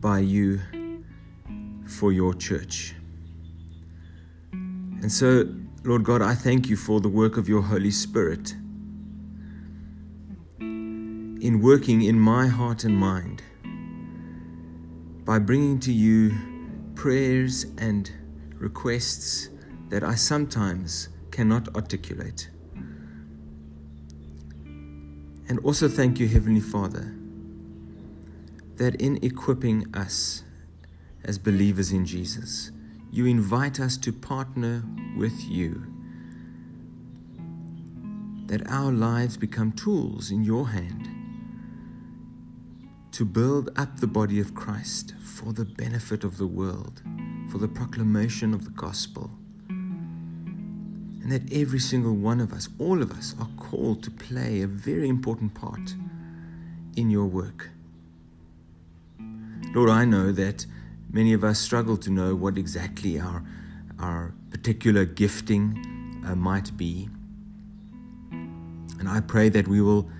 by 0.00 0.20
you 0.20 0.62
for 1.86 2.10
your 2.10 2.32
church. 2.32 2.94
And 4.50 5.12
so, 5.12 5.44
Lord 5.84 6.04
God, 6.04 6.22
I 6.22 6.34
thank 6.34 6.70
you 6.70 6.76
for 6.78 7.00
the 7.02 7.10
work 7.10 7.36
of 7.36 7.46
your 7.46 7.60
Holy 7.60 7.90
Spirit 7.90 8.54
in 10.58 11.60
working 11.60 12.00
in 12.00 12.18
my 12.18 12.46
heart 12.46 12.82
and 12.84 12.96
mind 12.96 13.42
by 15.26 15.38
bringing 15.38 15.78
to 15.80 15.92
you 15.92 16.32
prayers 16.94 17.66
and 17.76 18.10
requests 18.54 19.50
that 19.94 20.02
I 20.02 20.16
sometimes 20.16 21.08
cannot 21.30 21.72
articulate. 21.76 22.50
And 25.48 25.60
also 25.62 25.86
thank 25.86 26.18
you, 26.18 26.26
Heavenly 26.26 26.60
Father, 26.60 27.14
that 28.74 28.96
in 28.96 29.20
equipping 29.22 29.86
us 29.94 30.42
as 31.24 31.38
believers 31.38 31.92
in 31.92 32.04
Jesus, 32.04 32.72
you 33.12 33.26
invite 33.26 33.78
us 33.78 33.96
to 33.98 34.12
partner 34.12 34.82
with 35.16 35.48
you. 35.48 35.86
That 38.46 38.68
our 38.68 38.90
lives 38.90 39.36
become 39.36 39.70
tools 39.70 40.32
in 40.32 40.42
your 40.42 40.70
hand 40.70 41.08
to 43.12 43.24
build 43.24 43.70
up 43.78 44.00
the 44.00 44.08
body 44.08 44.40
of 44.40 44.56
Christ 44.56 45.14
for 45.22 45.52
the 45.52 45.64
benefit 45.64 46.24
of 46.24 46.36
the 46.36 46.48
world, 46.48 47.00
for 47.48 47.58
the 47.58 47.68
proclamation 47.68 48.52
of 48.52 48.64
the 48.64 48.72
gospel. 48.72 49.30
And 51.24 51.32
that 51.32 51.50
every 51.54 51.78
single 51.78 52.14
one 52.14 52.38
of 52.38 52.52
us, 52.52 52.68
all 52.78 53.00
of 53.00 53.10
us, 53.10 53.34
are 53.40 53.48
called 53.56 54.02
to 54.02 54.10
play 54.10 54.60
a 54.60 54.66
very 54.66 55.08
important 55.08 55.54
part 55.54 55.94
in 56.96 57.08
your 57.08 57.24
work. 57.24 57.70
Lord, 59.74 59.88
I 59.88 60.04
know 60.04 60.32
that 60.32 60.66
many 61.10 61.32
of 61.32 61.42
us 61.42 61.58
struggle 61.58 61.96
to 61.96 62.10
know 62.10 62.34
what 62.34 62.58
exactly 62.58 63.18
our, 63.18 63.42
our 63.98 64.34
particular 64.50 65.06
gifting 65.06 66.22
uh, 66.26 66.34
might 66.34 66.76
be. 66.76 67.08
And 68.30 69.08
I 69.08 69.20
pray 69.20 69.48
that 69.48 69.66
we 69.66 69.80
will 69.80 70.10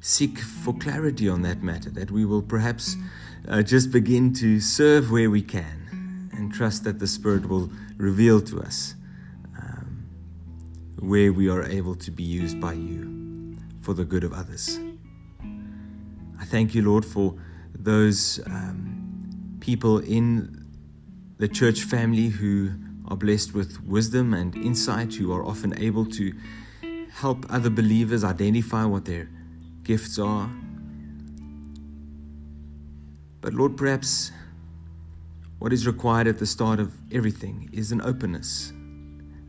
seek 0.00 0.40
for 0.40 0.74
clarity 0.74 1.26
on 1.26 1.40
that 1.40 1.62
matter, 1.62 1.88
that 1.88 2.10
we 2.10 2.26
will 2.26 2.42
perhaps 2.42 2.96
uh, 3.48 3.62
just 3.62 3.90
begin 3.90 4.34
to 4.34 4.60
serve 4.60 5.10
where 5.10 5.30
we 5.30 5.40
can 5.40 6.28
and 6.34 6.52
trust 6.52 6.84
that 6.84 6.98
the 6.98 7.06
Spirit 7.06 7.48
will 7.48 7.70
reveal 7.96 8.42
to 8.42 8.60
us 8.60 8.94
where 11.02 11.32
we 11.32 11.48
are 11.48 11.64
able 11.64 11.96
to 11.96 12.10
be 12.12 12.22
used 12.22 12.60
by 12.60 12.72
you 12.72 13.56
for 13.80 13.92
the 13.92 14.04
good 14.04 14.22
of 14.22 14.32
others. 14.32 14.78
I 16.40 16.44
thank 16.44 16.74
you, 16.74 16.82
Lord, 16.82 17.04
for 17.04 17.34
those 17.74 18.40
um, 18.46 19.58
people 19.60 19.98
in 19.98 20.64
the 21.38 21.48
church 21.48 21.82
family 21.82 22.28
who 22.28 22.70
are 23.08 23.16
blessed 23.16 23.52
with 23.52 23.82
wisdom 23.82 24.32
and 24.32 24.54
insight, 24.54 25.14
who 25.14 25.32
are 25.32 25.44
often 25.44 25.76
able 25.76 26.06
to 26.06 26.32
help 27.10 27.46
other 27.50 27.68
believers 27.68 28.22
identify 28.22 28.84
what 28.84 29.04
their 29.04 29.28
gifts 29.82 30.20
are. 30.20 30.48
But 33.40 33.54
Lord, 33.54 33.76
perhaps 33.76 34.30
what 35.58 35.72
is 35.72 35.84
required 35.84 36.28
at 36.28 36.38
the 36.38 36.46
start 36.46 36.78
of 36.78 36.96
everything 37.10 37.70
is 37.72 37.90
an 37.90 38.00
openness, 38.02 38.72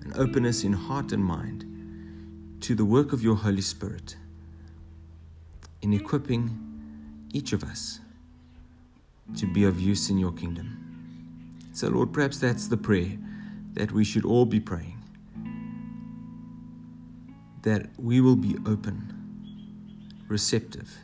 an 0.03 0.13
openness 0.15 0.63
in 0.63 0.73
heart 0.73 1.11
and 1.11 1.23
mind 1.23 1.65
to 2.61 2.75
the 2.75 2.85
work 2.85 3.13
of 3.13 3.23
your 3.23 3.35
Holy 3.35 3.61
Spirit 3.61 4.15
in 5.81 5.93
equipping 5.93 6.59
each 7.33 7.53
of 7.53 7.63
us 7.63 7.99
to 9.37 9.51
be 9.51 9.63
of 9.63 9.79
use 9.79 10.09
in 10.09 10.17
your 10.17 10.31
kingdom. 10.31 11.69
So, 11.73 11.87
Lord, 11.87 12.13
perhaps 12.13 12.37
that's 12.37 12.67
the 12.67 12.77
prayer 12.77 13.17
that 13.73 13.91
we 13.91 14.03
should 14.03 14.25
all 14.25 14.45
be 14.45 14.59
praying 14.59 15.03
that 17.63 17.87
we 17.97 18.19
will 18.19 18.35
be 18.35 18.57
open 18.65 19.09
receptive 20.27 20.97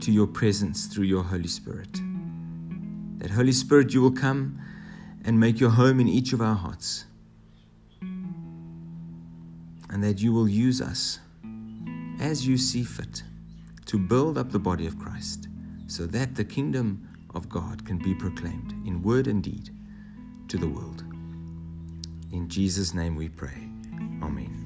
to 0.00 0.12
your 0.12 0.26
presence 0.26 0.86
through 0.86 1.04
your 1.04 1.24
Holy 1.24 1.48
Spirit. 1.48 1.98
That 3.18 3.30
Holy 3.30 3.52
Spirit, 3.52 3.92
you 3.92 4.00
will 4.02 4.12
come 4.12 4.60
and 5.24 5.38
make 5.38 5.60
your 5.60 5.70
home 5.70 6.00
in 6.00 6.08
each 6.08 6.32
of 6.32 6.40
our 6.40 6.54
hearts. 6.54 7.06
And 9.92 10.02
that 10.02 10.20
you 10.20 10.32
will 10.32 10.48
use 10.48 10.80
us 10.80 11.20
as 12.18 12.46
you 12.46 12.56
see 12.56 12.82
fit 12.82 13.22
to 13.86 13.98
build 13.98 14.38
up 14.38 14.50
the 14.50 14.58
body 14.58 14.86
of 14.86 14.98
Christ 14.98 15.48
so 15.86 16.06
that 16.06 16.34
the 16.34 16.44
kingdom 16.44 17.08
of 17.34 17.48
God 17.48 17.84
can 17.84 17.98
be 17.98 18.14
proclaimed 18.14 18.72
in 18.86 19.02
word 19.02 19.26
and 19.26 19.42
deed 19.42 19.70
to 20.48 20.56
the 20.56 20.68
world. 20.68 21.04
In 22.32 22.48
Jesus' 22.48 22.94
name 22.94 23.16
we 23.16 23.28
pray. 23.28 23.68
Amen. 24.22 24.61